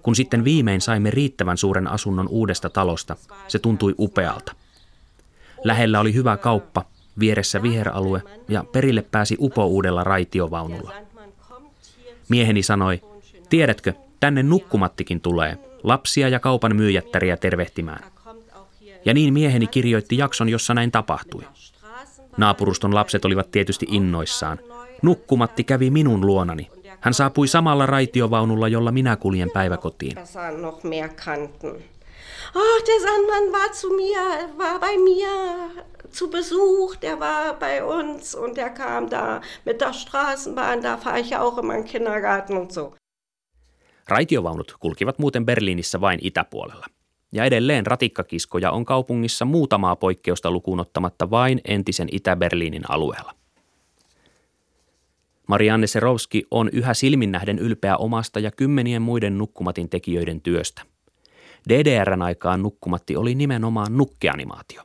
Kun 0.03 0.17
sitten 0.17 0.45
viimein 0.45 0.81
saimme 0.81 1.11
riittävän 1.11 1.57
suuren 1.57 1.87
asunnon 1.89 2.29
uudesta 2.29 2.71
talosta, 2.71 3.17
se 3.49 3.59
tuntui 3.59 3.95
upealta. 3.99 4.53
Lähellä 5.65 6.01
oli 6.01 6.15
hyvä 6.15 6.37
kauppa 6.37 6.85
vieressä 7.19 7.63
viheralue 7.63 8.23
ja 8.49 8.65
perille 8.73 9.03
pääsi 9.03 9.37
upo 9.41 9.67
uudella 9.67 10.05
raitiovaunulla. 10.05 10.93
Mieheni 12.29 12.63
sanoi, 12.63 13.01
tiedätkö, 13.49 13.93
tänne 14.21 14.43
nukkumattikin 14.43 15.21
tulee, 15.21 15.59
lapsia 15.83 16.29
ja 16.29 16.41
kaupan 16.41 16.77
myyjättäriä 16.77 17.37
tervehtimään. 17.37 18.11
Ja 19.05 19.15
niin 19.15 19.35
mieheni 19.35 19.67
kirjoitti 19.67 20.19
jakson, 20.19 20.49
jossa 20.49 20.75
näin 20.75 20.91
tapahtui. 20.91 21.43
Naapuruston 22.37 22.95
lapset 22.95 23.25
olivat 23.25 23.51
tietysti 23.51 23.87
innoissaan. 23.91 24.59
Nukkumatti 25.03 25.65
kävi 25.65 25.91
minun 25.91 26.27
luonani. 26.27 26.71
Hän 27.01 27.15
saapui 27.15 27.49
samalla 27.49 27.87
raitiovaunulla, 27.87 28.69
jolla 28.69 28.93
minä 28.93 29.17
kuljen 29.17 29.51
päiväkotiin. 29.51 30.19
Oh, 32.55 32.83
der 32.87 33.01
Sandmann 33.01 33.53
war 33.53 33.71
zu 33.73 33.91
mir, 33.91 34.59
war 34.59 34.81
bei 34.81 34.99
mir 34.99 35.85
zu 36.13 36.29
Besuch, 36.29 36.97
der 37.03 37.19
war 37.21 37.55
bei 37.55 37.83
uns 37.83 38.35
und 38.35 38.57
der 38.57 38.71
kam 38.71 39.11
da 39.11 39.41
mit 39.65 39.81
der 39.81 39.93
Straßenbahn, 39.93 40.83
da 40.83 40.97
fahre 40.97 41.21
ich 41.21 41.37
auch 41.37 41.59
immer 41.59 41.75
in 41.75 41.83
den 41.83 41.91
Kindergarten 41.91 42.57
und 42.57 42.71
so. 42.73 42.95
Raitiovaunut 44.09 44.75
kulkivat 44.81 45.19
muuten 45.19 45.47
Berliinissä 45.47 46.01
vain 46.01 46.19
itäpuolella. 46.23 46.87
Ja 47.33 47.45
edelleen 47.45 47.87
ratikkakiskoja 47.87 48.71
on 48.71 48.85
kaupungissa 48.85 49.45
muutamaa 49.45 49.97
poikkeusta 49.97 50.51
lukuun 50.51 50.81
ottamatta 50.81 51.31
vain 51.31 51.61
entisen 51.65 52.09
Itä-Berliinin 52.13 52.91
alueella. 52.91 53.40
Marianne 55.51 55.87
Serovski 55.87 56.47
on 56.51 56.71
yhä 56.73 56.95
silmin 56.95 57.33
nähden 57.33 57.59
ylpeä 57.59 57.97
omasta 57.97 58.41
ja 58.41 58.51
kymmenien 58.51 59.03
muiden 59.03 59.39
nukkumatin 59.39 59.89
tekijöiden 59.89 60.41
työstä. 60.41 60.83
DDRn 61.69 62.23
aikaan 62.23 62.63
nukkumatti 62.63 63.17
oli 63.17 63.35
nimenomaan 63.35 63.97
nukkeanimaatio. 63.97 64.83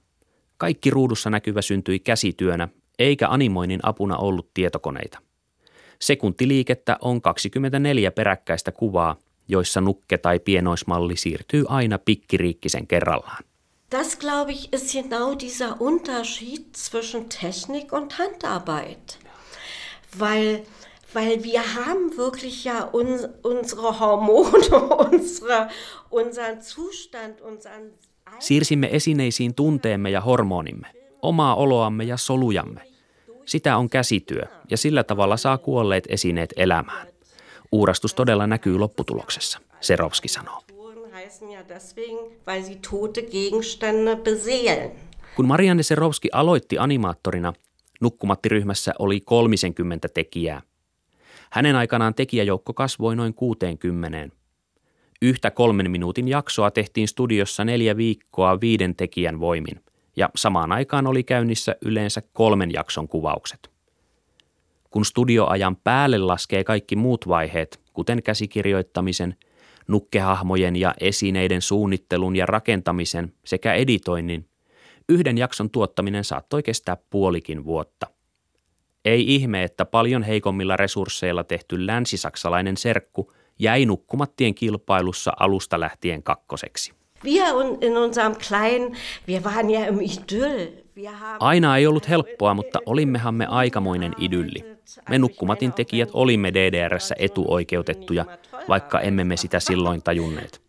Kaikki 0.58 0.89
ruudussa 0.89 1.30
näkyvä 1.30 1.62
syntyi 1.62 1.99
käsityönä, 1.99 2.67
eikä 2.99 3.30
animoinnin 3.30 3.80
apuna 3.84 4.17
ollut 4.17 4.54
tietokoneita. 4.54 5.19
Sekuntiliikettä 6.01 6.97
on 7.01 7.21
24 7.21 8.12
peräkkäistä 8.12 8.71
kuvaa, 8.71 9.15
joissa 9.47 9.82
nukke 9.82 10.17
tai 10.17 10.39
pienoismalli 10.39 11.17
siirtyy 11.17 11.65
aina 11.67 11.99
pikkiriikkisen 11.99 12.88
kerrallaan. 12.88 13.43
Das, 13.91 14.15
glaube 14.15 14.51
ich, 14.51 14.69
ist 14.73 14.91
genau 14.91 15.36
dieser 15.39 15.75
Unterschied 15.80 16.65
zwischen 16.75 17.25
Technik 17.41 17.93
und 17.93 18.12
Handarbeit. 18.19 19.24
Weil, 20.19 20.60
weil 21.15 21.43
wir 21.43 21.62
haben 21.75 22.17
wirklich 22.17 22.65
ja 22.65 22.89
uns, 22.93 23.28
unsere 23.43 23.99
Hormone, 23.99 24.51
unsere, 25.12 25.69
unseren 26.12 26.62
Zustand, 26.62 27.41
unseren 27.41 27.91
Siirsimme 28.39 28.89
esineisiin 28.91 29.56
tunteemme 29.56 30.10
ja 30.10 30.21
hormonimme, 30.21 30.88
omaa 31.21 31.56
oloamme 31.56 32.04
ja 32.04 32.17
solujamme. 32.17 32.82
Sitä 33.45 33.78
on 33.78 33.89
käsityö 33.89 34.41
ja 34.69 34.78
sillä 34.78 35.04
tavalla 35.04 35.38
saa 35.38 35.58
kuolleet 35.58 36.04
esineet 36.10 36.54
elämään. 36.58 37.08
Uurastus 37.71 38.13
todella 38.13 38.47
näkyy 38.47 38.78
lopputuloksessa, 38.78 39.60
Serovski 39.82 40.28
sanoo. 40.28 40.62
Kun 45.36 45.47
Marianne 45.47 45.84
Serovski 45.84 46.30
aloitti 46.32 46.78
animaattorina, 46.78 47.54
nukkumattiryhmässä 48.01 48.93
oli 48.99 49.21
30 49.21 50.08
tekijää. 50.13 50.62
Hänen 51.51 51.75
aikanaan 51.75 52.15
tekijäjoukko 52.15 52.73
kasvoi 52.73 53.15
noin 53.15 53.34
60. 53.34 54.29
Yhtä 55.21 55.51
kolmen 55.51 55.91
minuutin 55.91 56.27
jaksoa 56.27 56.71
tehtiin 56.71 57.08
studiossa 57.08 57.65
neljä 57.65 57.97
viikkoa 57.97 58.62
viiden 58.62 58.95
tekijän 58.95 59.39
voimin, 59.39 59.81
ja 60.15 60.29
samaan 60.36 60.71
aikaan 60.71 61.08
oli 61.08 61.23
käynnissä 61.23 61.75
yleensä 61.81 62.21
kolmen 62.34 62.73
jakson 62.73 63.08
kuvaukset. 63.08 63.71
Kun 64.89 65.05
studioajan 65.05 65.75
päälle 65.75 66.17
laskee 66.17 66.63
kaikki 66.63 66.95
muut 66.95 67.27
vaiheet, 67.27 67.79
kuten 67.93 68.23
käsikirjoittamisen, 68.23 69.36
Nukkehahmojen 69.88 70.75
ja 70.75 70.93
esineiden 70.99 71.62
suunnittelun 71.62 72.36
ja 72.36 72.45
rakentamisen 72.45 73.34
sekä 73.45 73.73
editoinnin 73.73 74.49
yhden 75.10 75.38
jakson 75.38 75.70
tuottaminen 75.70 76.24
saattoi 76.24 76.63
kestää 76.63 76.98
puolikin 77.10 77.65
vuotta. 77.65 78.08
Ei 79.06 79.36
ihme, 79.36 79.63
että 79.63 79.86
paljon 79.86 80.24
heikommilla 80.24 80.78
resursseilla 80.78 81.44
tehty 81.44 81.88
länsisaksalainen 81.88 82.78
serkku 82.78 83.34
jäi 83.60 83.86
nukkumattien 83.86 84.56
kilpailussa 84.56 85.32
alusta 85.39 85.80
lähtien 85.80 86.24
kakkoseksi. 86.24 86.94
Wir 87.24 87.44
in 87.82 87.98
unserem 87.98 88.36
kleinen, 88.50 88.98
wir 89.28 89.44
waren 89.44 89.70
ja 89.70 89.88
im 89.88 90.00
Idyll. 90.02 90.68
Aina 91.39 91.78
ei 91.78 91.88
ollut 91.88 92.10
helppoa, 92.10 92.54
mutta 92.54 92.80
olimmehan 92.86 93.36
me 93.36 93.46
aikamoinen 93.46 94.13
idylli. 94.20 94.78
Me 95.10 95.20
nukkumatin 95.20 95.74
tekijät 95.74 96.10
olimme 96.13 96.54
DDRssä 96.54 97.15
etuoikeutettuja, 97.20 98.26
vaikka 98.70 99.00
emme 99.00 99.24
me 99.24 99.38
sitä 99.38 99.60
silloin 99.60 100.04
tajunneet. 100.04 100.62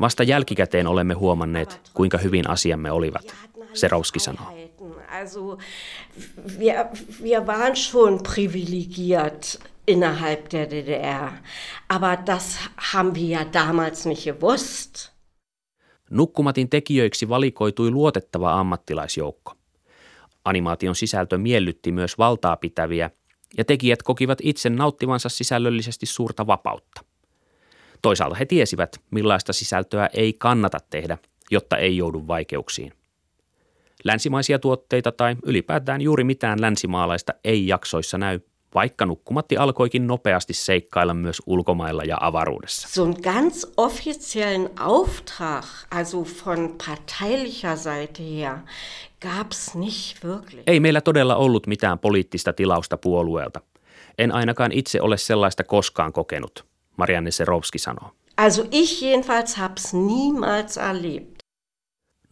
Vasta 0.00 0.22
jälkikäteen 0.22 0.86
olemme 0.86 1.14
huomanneet, 1.14 1.80
kuinka 1.94 2.18
hyvin 2.18 2.50
asiamme 2.50 2.90
olivat, 2.90 3.34
Serowski 3.74 4.18
sanoo. 4.18 4.46
Also 5.08 5.58
wir, 6.58 6.86
wir 7.22 7.46
waren 7.46 7.76
schon 7.76 8.20
privilegiert 8.22 9.58
innerhalb 9.86 10.50
der 10.50 10.66
DDR, 10.66 11.32
aber 11.88 12.16
das 12.26 12.58
haben 12.92 13.14
wir 13.14 13.28
ja 13.28 13.44
damals 13.44 14.06
nicht 14.06 14.24
gewusst. 14.24 15.14
Nukkumatin 16.10 16.70
tekijöiksi 16.70 17.28
valikoitui 17.28 17.90
luotettava 17.90 18.52
ammattilaisjoukko. 18.52 19.52
Animaation 20.44 20.96
sisältö 20.96 21.38
miellytti 21.38 21.92
myös 21.92 22.18
valtaa 22.18 22.56
pitäviä, 22.56 23.10
ja 23.58 23.64
tekijät 23.64 24.02
kokivat 24.02 24.38
itse 24.42 24.70
nauttivansa 24.70 25.28
sisällöllisesti 25.28 26.06
suurta 26.06 26.46
vapautta. 26.46 27.04
Toisaalta 28.02 28.36
he 28.36 28.46
tiesivät, 28.46 29.00
millaista 29.10 29.52
sisältöä 29.52 30.10
ei 30.12 30.32
kannata 30.32 30.78
tehdä, 30.90 31.18
jotta 31.50 31.76
ei 31.76 31.96
joudu 31.96 32.26
vaikeuksiin. 32.26 32.92
Länsimaisia 34.04 34.58
tuotteita 34.58 35.12
tai 35.12 35.36
ylipäätään 35.42 36.00
juuri 36.00 36.24
mitään 36.24 36.60
länsimaalaista 36.60 37.32
ei 37.44 37.66
jaksoissa 37.66 38.18
näy, 38.18 38.40
vaikka 38.74 39.06
nukkumatti 39.06 39.56
alkoikin 39.56 40.06
nopeasti 40.06 40.52
seikkailla 40.52 41.14
myös 41.14 41.42
ulkomailla 41.46 42.04
ja 42.04 42.16
avaruudessa. 42.20 42.88
So 42.88 43.04
ein 43.04 43.14
ganz 43.22 43.66
offiziellen 43.76 44.70
Auftrag, 44.80 45.64
also 45.90 46.26
von 46.46 46.74
parteilicher 46.86 47.76
Seite 47.76 48.22
her, 48.22 48.56
gab's 49.24 49.78
nicht 49.78 50.24
wirklich. 50.24 50.62
Ei 50.66 50.80
meillä 50.80 51.00
todella 51.00 51.36
ollut 51.36 51.66
mitään 51.66 51.98
poliittista 51.98 52.52
tilausta 52.52 52.96
puolueelta. 52.96 53.60
En 54.18 54.32
ainakaan 54.32 54.72
itse 54.72 55.00
ole 55.00 55.16
sellaista 55.16 55.64
koskaan 55.64 56.12
kokenut, 56.12 56.64
Marianne 56.96 57.30
Serowski 57.30 57.78
sanoo. 57.78 58.10
Also 58.36 58.64
ich 58.70 59.02
jedenfalls 59.02 59.56
hab's 59.56 59.96
niemals 59.96 60.76
erlebt. 60.76 61.33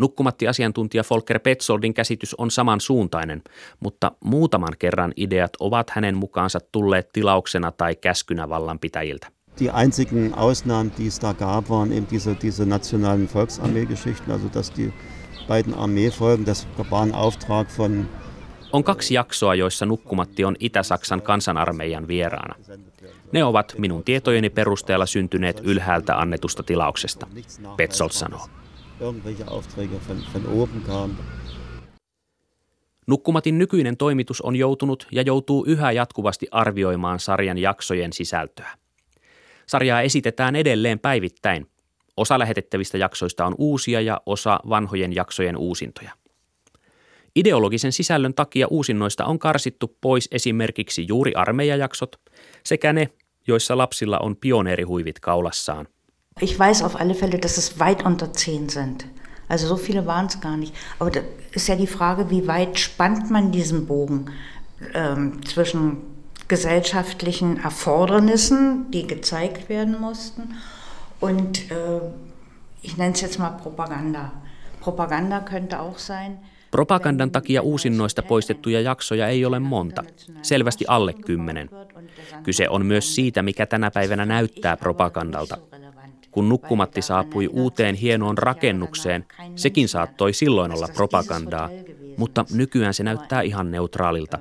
Nukkumatti-asiantuntija 0.03 1.03
Volker 1.11 1.41
Petzoldin 1.41 1.95
käsitys 1.95 2.35
on 2.35 2.51
samansuuntainen, 2.51 3.43
mutta 3.81 4.13
muutaman 4.25 4.73
kerran 4.79 5.13
ideat 5.17 5.53
ovat 5.61 5.91
hänen 5.91 6.17
mukaansa 6.17 6.59
tulleet 6.73 7.09
tilauksena 7.13 7.73
tai 7.73 7.97
käskynä 7.97 8.49
vallanpitäjiltä. 8.49 9.29
Die 9.61 9.71
einzigen 9.81 10.33
Ausnahmen, 10.37 10.93
die 10.99 11.07
es 11.07 11.23
da 11.23 11.35
gab, 11.35 11.69
waren 11.71 11.93
eben 11.93 12.07
diese, 12.11 12.37
diese 12.43 12.65
nationalen 12.65 13.29
Volksarmee-Geschichten, 13.35 14.33
also 14.33 14.49
dass 14.55 14.77
die 14.77 14.93
beiden 15.49 15.75
Armeefolgen, 15.75 16.47
das 16.47 16.69
war 16.91 17.03
ein 17.03 17.15
Auftrag 17.15 17.69
von 17.79 18.09
on 18.73 18.85
kaksi 18.85 19.15
jaksoa, 19.15 19.55
joissa 19.55 19.87
Nukkumatti 19.87 20.45
on 20.45 20.57
Itä-Saksan 20.61 21.23
kansanarmeijan 21.23 22.09
vieraana. 22.09 22.55
Ne 23.33 23.45
ovat 23.45 23.75
minun 23.79 24.05
tietojeni 24.05 24.51
perusteella 24.51 25.07
syntyneet 25.07 25.61
ylhäältä 25.65 26.19
annetusta 26.19 26.63
tilauksesta, 26.63 27.27
Petzold 27.77 28.11
sanoo 28.11 28.62
irgendwelche 29.03 29.45
Aufträge 29.47 30.01
von, 30.09 30.23
von 30.33 30.63
oben 30.63 30.83
kamen. 30.83 31.17
Nukkumatin 33.07 33.59
nykyinen 33.59 33.97
toimitus 33.97 34.41
on 34.41 34.57
joutunut 34.57 35.07
ja 35.13 35.23
joutuu 35.23 35.65
yhä 35.65 35.93
jatkuvasti 35.93 36.47
arvioimaan 36.51 37.21
sarjan 37.21 37.59
jaksojen 37.59 38.13
sisältöä. 38.13 38.71
Sarjaa 39.67 40.01
esitetään 40.01 40.57
edelleen 40.57 40.99
päivittäin. 40.99 41.67
Osa 42.17 42.39
lähetettävistä 42.39 42.99
jaksoista 42.99 43.47
on 43.47 43.55
uusia 43.59 44.01
ja 44.01 44.21
osa 44.27 44.61
vanhojen 44.69 45.15
jaksojen 45.15 45.57
uusintoja. 45.57 46.11
Ideologisen 47.37 47.93
sisällön 47.93 48.35
takia 48.35 48.67
uusinnoista 48.71 49.25
on 49.25 49.39
karsittu 49.39 49.97
pois 50.01 50.29
esimerkiksi 50.33 51.05
juuri 51.09 51.33
armeijajaksot 51.35 52.17
sekä 52.65 52.93
ne, 52.93 53.09
joissa 53.47 53.79
lapsilla 53.79 54.19
on 54.19 54.37
pioneerihuivit 54.37 55.21
kaulassaan– 55.21 55.89
Ich 56.41 56.59
weiß 56.59 56.83
auf 56.83 56.97
alle 56.97 57.15
Fälle, 57.15 57.39
dass 57.39 57.59
es 57.59 57.79
weit 57.79 58.05
unter 58.05 58.33
zehn 58.33 58.69
sind. 58.69 59.07
Also 59.49 59.67
so 59.67 59.77
viele 59.77 60.07
waren 60.07 60.27
es 60.27 60.41
gar 60.41 60.57
nicht. 60.57 60.75
Aber 60.99 61.11
da 61.11 61.21
ist 61.53 61.69
ja 61.69 61.77
die 61.77 61.87
Frage, 61.87 62.31
wie 62.31 62.47
weit 62.47 62.79
spannt 62.79 63.31
man 63.31 63.53
diesen 63.53 63.87
Bogen 63.87 64.27
ähm, 64.95 65.45
zwischen 65.45 65.99
gesellschaftlichen 66.49 67.63
Erfordernissen, 67.63 68.91
die 68.91 69.07
gezeigt 69.07 69.69
werden 69.69 70.01
mussten, 70.01 70.55
und 71.23 71.71
äh, 71.71 72.01
ich 72.83 72.97
nenne 72.97 73.15
es 73.15 73.21
jetzt 73.21 73.39
mal 73.39 73.51
Propaganda. 73.51 74.33
Propaganda 74.81 75.41
könnte 75.41 75.81
auch 75.81 75.99
sein. 75.99 76.39
Propagandan 76.71 77.31
takia 77.31 77.63
uusinnoista 77.63 78.23
poistettuja 78.23 78.81
jaksoja 78.81 79.29
ei 79.29 79.45
ole 79.45 79.61
monta, 79.61 80.03
selvästi 80.43 80.85
alle 80.89 81.13
kymmenen. 81.13 81.71
Kyse 82.43 82.69
on 82.69 82.87
myös 82.87 83.15
siitä, 83.15 83.43
mikä 83.43 83.67
tänä 83.67 83.91
päivänä 83.91 84.27
näyttää 84.27 84.77
propagandalta. 84.77 85.59
Kun 86.33 86.49
nukkumatti 86.49 87.03
saapui 87.03 87.49
uuteen 87.49 87.95
hienoon 87.95 88.39
rakennukseen, 88.39 89.27
sekin 89.57 89.89
saattoi 89.89 90.33
silloin 90.33 90.73
olla 90.73 90.89
propagandaa, 90.95 91.71
mutta 92.17 92.45
nykyään 92.55 92.95
se 92.95 93.03
näyttää 93.03 93.43
ihan 93.43 93.71
neutraalilta. 93.71 94.39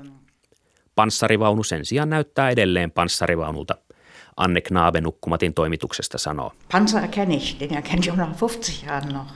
Panssarivaunu 0.95 1.63
sen 1.63 1.85
sijaan 1.85 2.09
näyttää 2.09 2.49
edelleen 2.49 2.91
panssarivaunulta, 2.91 3.75
Anne 4.37 4.61
Knabe 4.61 5.01
Nukkumatin 5.01 5.53
toimituksesta 5.53 6.17
sanoo. 6.17 6.51
Panzer 6.71 7.03
erkenne 7.03 7.35
ich, 7.35 7.59
den 7.59 7.73
erkennt 7.77 8.05
jo 8.05 8.13
50 8.13 8.85
Jahren 8.85 9.13
noch. 9.13 9.31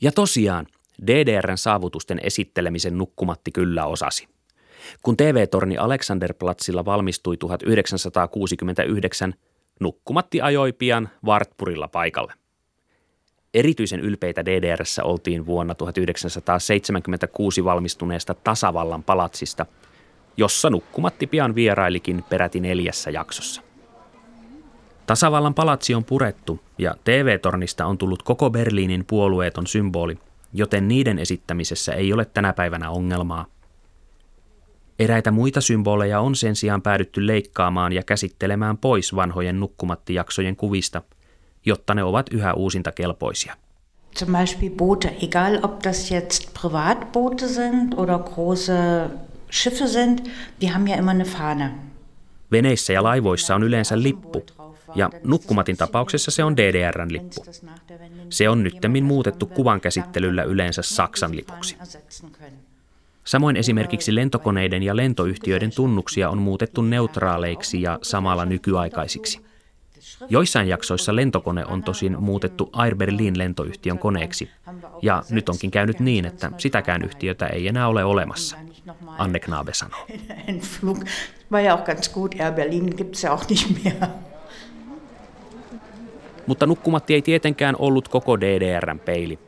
Ja 0.00 0.12
tosiaan, 0.12 0.66
DDRn 1.06 1.58
saavutusten 1.58 2.20
esittelemisen 2.22 2.98
nukkumatti 2.98 3.52
kyllä 3.52 3.86
osasi. 3.86 4.28
Kun 5.02 5.16
TV-torni 5.16 5.76
Alexanderplatzilla 5.76 6.84
valmistui 6.84 7.36
1969, 7.36 9.34
Nukkumatti 9.84 10.40
ajoi 10.40 10.72
pian 10.72 11.08
Wartburilla 11.24 11.88
paikalle. 11.88 12.32
Erityisen 13.54 14.00
ylpeitä 14.00 14.44
DDRssä 14.44 15.04
oltiin 15.04 15.46
vuonna 15.46 15.74
1976 15.74 17.64
valmistuneesta 17.64 18.34
tasavallan 18.34 19.02
palatsista, 19.02 19.66
jossa 20.36 20.70
Nukkumatti 20.70 21.26
pian 21.26 21.54
vierailikin 21.54 22.24
peräti 22.28 22.60
neljässä 22.60 23.10
jaksossa. 23.10 23.62
Tasavallan 25.06 25.54
palatsi 25.54 25.94
on 25.94 26.04
purettu 26.04 26.60
ja 26.78 26.94
TV-tornista 27.04 27.86
on 27.86 27.98
tullut 27.98 28.22
koko 28.22 28.50
Berliinin 28.50 29.04
puolueeton 29.04 29.66
symboli, 29.66 30.18
joten 30.52 30.88
niiden 30.88 31.18
esittämisessä 31.18 31.92
ei 31.92 32.12
ole 32.12 32.24
tänä 32.24 32.52
päivänä 32.52 32.90
ongelmaa. 32.90 33.46
Eräitä 34.98 35.30
muita 35.30 35.60
symboleja 35.60 36.20
on 36.20 36.34
sen 36.34 36.56
sijaan 36.56 36.82
päädytty 36.82 37.26
leikkaamaan 37.26 37.92
ja 37.92 38.02
käsittelemään 38.02 38.78
pois 38.78 39.16
vanhojen 39.16 39.60
nukkumattijaksojen 39.60 40.56
kuvista, 40.56 41.02
jotta 41.66 41.94
ne 41.94 42.04
ovat 42.04 42.26
yhä 42.32 42.54
uusintakelpoisia. 42.54 43.56
Zum 44.18 44.32
Beispiel 44.32 44.70
Boote, 44.70 45.16
egal 45.22 45.58
ob 45.62 45.84
das 45.84 46.10
jetzt 46.10 46.54
Privatboote 46.62 47.48
sind 47.48 47.94
oder 47.96 48.18
große 48.18 49.10
Schiffe 49.52 49.86
sind, 49.86 50.18
die 50.60 50.70
haben 50.70 50.88
ja 50.88 50.96
immer 50.96 51.10
eine 51.10 51.24
Fahne. 51.24 51.70
Veneissä 52.52 52.92
ja 52.92 53.02
laivoissa 53.02 53.54
on 53.54 53.62
yleensä 53.62 54.02
lippu, 54.02 54.46
ja 54.94 55.10
Nukkumatin 55.24 55.76
tapauksessa 55.76 56.30
se 56.30 56.44
on 56.44 56.56
DDRn 56.56 57.12
lippu. 57.12 57.44
Se 58.30 58.48
on 58.48 58.62
nyttemmin 58.62 59.04
muutettu 59.04 59.46
kuvan 59.46 59.80
käsittelyllä 59.80 60.42
yleensä 60.42 60.82
Saksan 60.82 61.36
lipuksi. 61.36 61.76
Samoin 63.24 63.56
esimerkiksi 63.56 64.14
lentokoneiden 64.14 64.82
ja 64.82 64.96
lentoyhtiöiden 64.96 65.70
tunnuksia 65.74 66.30
on 66.30 66.38
muutettu 66.38 66.82
neutraaleiksi 66.82 67.82
ja 67.82 67.98
samalla 68.02 68.44
nykyaikaisiksi. 68.44 69.40
Joissain 70.28 70.68
jaksoissa 70.68 71.16
lentokone 71.16 71.66
on 71.66 71.82
tosin 71.82 72.16
muutettu 72.20 72.70
Air 72.72 72.96
Berlin 72.96 73.38
lentoyhtiön 73.38 73.98
koneeksi, 73.98 74.50
ja 75.02 75.22
nyt 75.30 75.48
onkin 75.48 75.70
käynyt 75.70 76.00
niin, 76.00 76.24
että 76.24 76.50
sitäkään 76.58 77.02
yhtiötä 77.02 77.46
ei 77.46 77.68
enää 77.68 77.88
ole 77.88 78.04
olemassa, 78.04 78.56
Anne 79.18 79.40
Knabe 79.40 79.74
sanoo. 79.74 80.06
Mutta 86.46 86.66
nukkumatti 86.66 87.14
ei 87.14 87.22
tietenkään 87.22 87.76
ollut 87.78 88.08
koko 88.08 88.40
DDRn 88.40 88.98
peili. 88.98 89.38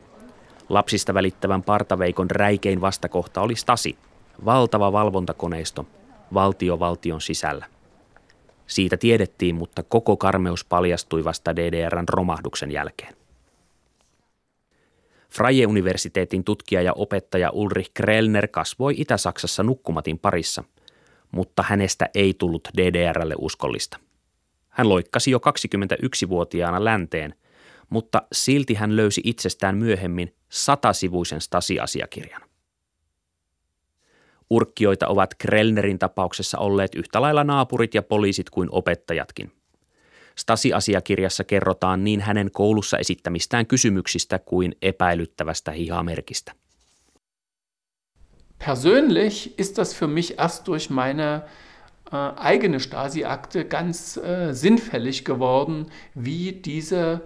Lapsista 0.69 1.13
välittävän 1.13 1.63
partaveikon 1.63 2.31
räikein 2.31 2.81
vastakohta 2.81 3.41
oli 3.41 3.55
Stasi, 3.55 3.97
valtava 4.45 4.91
valvontakoneisto, 4.91 5.85
valtio 6.33 6.79
valtion 6.79 7.21
sisällä. 7.21 7.65
Siitä 8.67 8.97
tiedettiin, 8.97 9.55
mutta 9.55 9.83
koko 9.83 10.17
karmeus 10.17 10.65
paljastui 10.65 11.23
vasta 11.23 11.55
DDRn 11.55 12.05
romahduksen 12.09 12.71
jälkeen. 12.71 13.13
Freie-universiteetin 15.29 16.43
tutkija 16.43 16.81
ja 16.81 16.93
opettaja 16.93 17.49
Ulrich 17.49 17.91
Krellner 17.93 18.47
kasvoi 18.47 18.93
Itä-Saksassa 18.97 19.63
nukkumatin 19.63 20.19
parissa, 20.19 20.63
mutta 21.31 21.63
hänestä 21.63 22.09
ei 22.15 22.33
tullut 22.33 22.67
DDRlle 22.77 23.35
uskollista. 23.37 23.99
Hän 24.69 24.89
loikkasi 24.89 25.31
jo 25.31 25.37
21-vuotiaana 25.37 26.85
länteen, 26.85 27.33
mutta 27.89 28.21
silti 28.31 28.73
hän 28.73 28.95
löysi 28.95 29.21
itsestään 29.23 29.77
myöhemmin 29.77 30.35
satasivuisen 30.49 31.41
Stasi-asiakirjan. 31.41 32.41
Urkkioita 34.49 35.07
ovat 35.07 35.33
Krellnerin 35.37 35.99
tapauksessa 35.99 36.57
olleet 36.57 36.95
yhtä 36.95 37.21
lailla 37.21 37.43
naapurit 37.43 37.93
ja 37.95 38.01
poliisit 38.01 38.49
kuin 38.49 38.69
opettajatkin. 38.71 39.51
Stasi-asiakirjassa 40.35 41.43
kerrotaan 41.43 42.03
niin 42.03 42.21
hänen 42.21 42.51
koulussa 42.51 42.97
esittämistään 42.97 43.67
kysymyksistä 43.67 44.39
kuin 44.39 44.75
epäilyttävästä 44.81 45.71
hihamerkistä. 45.71 46.51
Persönlich 48.65 49.53
ist 49.57 49.77
das 49.77 49.95
für 49.95 50.07
mich 50.07 50.33
erst 50.37 50.65
durch 50.65 50.89
meine 50.89 51.35
äh, 52.13 52.51
eigene 52.51 52.79
Stasi-Akte 52.79 53.63
ganz 53.63 54.17
äh, 54.17 54.53
sinnfällig 54.53 55.23
geworden, 55.23 55.85
wie 56.15 56.61
diese 56.65 57.21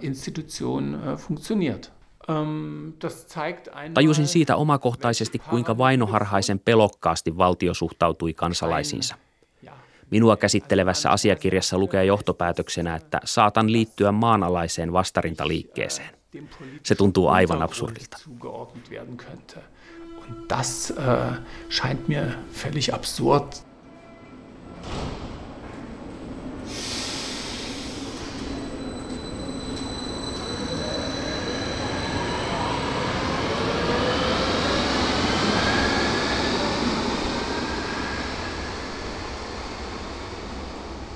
Institution 0.00 0.94
äh, 0.94 1.18
funktioniert. 1.18 1.92
Ähm, 2.30 2.88
Tajusin 3.94 4.26
siitä 4.26 4.56
omakohtaisesti, 4.56 5.38
kuinka 5.38 5.78
vainoharhaisen 5.78 6.58
pelokkaasti 6.58 7.36
valtio 7.36 7.74
suhtautui 7.74 8.34
kansalaisiinsa. 8.34 9.14
Minua 10.10 10.36
käsittelevässä 10.36 11.10
asiakirjassa 11.10 11.78
lukee 11.78 12.04
johtopäätöksenä, 12.04 12.96
että 12.96 13.20
saatan 13.24 13.72
liittyä 13.72 14.12
maanalaiseen 14.12 14.92
vastarintaliikkeeseen. 14.92 16.10
Se 16.82 16.94
tuntuu 16.94 17.28
aivan 17.28 17.62
absurdilta. 17.62 18.18
Das 20.48 20.92
äh, 20.98 21.38
scheint 21.70 22.08
mir 22.08 22.24
völlig 22.64 22.90
absurd. 22.92 23.52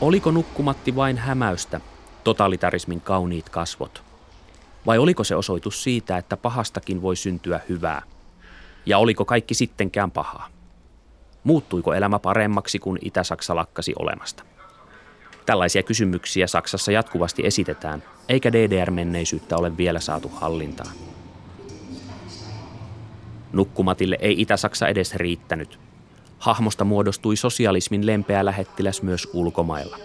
Oliko 0.07 0.30
nukkumatti 0.30 0.96
vain 0.96 1.18
hämäystä, 1.18 1.80
totalitarismin 2.24 3.00
kauniit 3.00 3.48
kasvot? 3.48 4.02
Vai 4.86 4.98
oliko 4.98 5.24
se 5.24 5.36
osoitus 5.36 5.82
siitä, 5.82 6.16
että 6.16 6.36
pahastakin 6.36 7.02
voi 7.02 7.16
syntyä 7.16 7.61
hyvää? 7.68 8.02
Ja 8.86 8.98
oliko 8.98 9.24
kaikki 9.24 9.54
sittenkään 9.54 10.11
pahaa? 10.11 10.48
Muuttuiko 11.44 11.94
elämä 11.94 12.18
paremmaksi, 12.18 12.78
kun 12.78 12.98
Itä-Saksa 13.02 13.57
lakkasi 13.57 13.92
olemasta? 13.98 14.42
Tällaisia 15.46 15.82
kysymyksiä 15.82 16.46
Saksassa 16.46 16.92
jatkuvasti 16.92 17.46
esitetään, 17.46 18.02
eikä 18.28 18.52
DDR-menneisyyttä 18.52 19.57
ole 19.57 19.76
vielä 19.76 20.00
saatu 20.00 20.28
hallintaan. 20.28 20.94
Nukkumatille 23.52 24.18
ei 24.20 24.40
Itä-Saksa 24.40 24.88
edes 24.88 25.14
riittänyt– 25.14 25.78
Hahmosta 26.39 26.84
muodostui 26.84 27.37
sosialismin 27.37 28.07
lempeä 28.07 28.45
lähettiläs 28.45 29.03
myös 29.03 29.28
ulkomailla. 29.32 29.99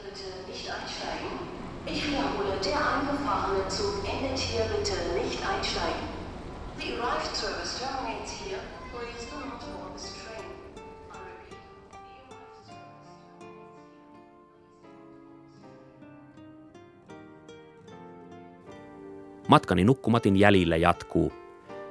Matkani 19.47 19.83
nukkumatin 19.83 20.37
jäljillä 20.37 20.77
jatkuu. 20.77 21.33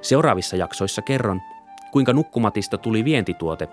Seuraavissa 0.01 0.55
jaksoissa 0.55 1.01
kerron, 1.01 1.41
kuinka 1.91 2.13
nukkumatista 2.13 2.77
tuli 2.77 3.05
vientituote 3.05 3.67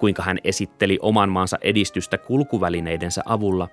kuinka 0.00 0.22
hän 0.22 0.38
esitteli 0.44 0.98
oman 1.02 1.28
maansa 1.28 1.58
edistystä 1.62 2.18
kulkuvälineidensä 2.18 3.22
avulla 3.26 3.68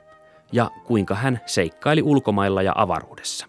ja 0.52 0.72
kuinka 0.86 1.16
hän 1.16 1.40
seikkaili 1.46 2.02
ulkomailla 2.02 2.62
ja 2.62 2.74
avaruudessa. 2.76 3.48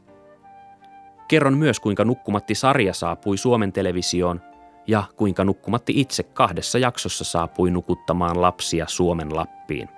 Kerron 1.28 1.58
myös, 1.58 1.80
kuinka 1.80 2.04
Nukkumatti-sarja 2.04 2.94
saapui 2.94 3.38
Suomen 3.38 3.72
televisioon 3.72 4.40
ja 4.86 5.04
kuinka 5.16 5.44
Nukkumatti 5.44 5.92
itse 5.96 6.22
kahdessa 6.22 6.78
jaksossa 6.78 7.24
saapui 7.24 7.70
nukuttamaan 7.70 8.42
lapsia 8.42 8.86
Suomen 8.88 9.36
Lappiin. 9.36 9.88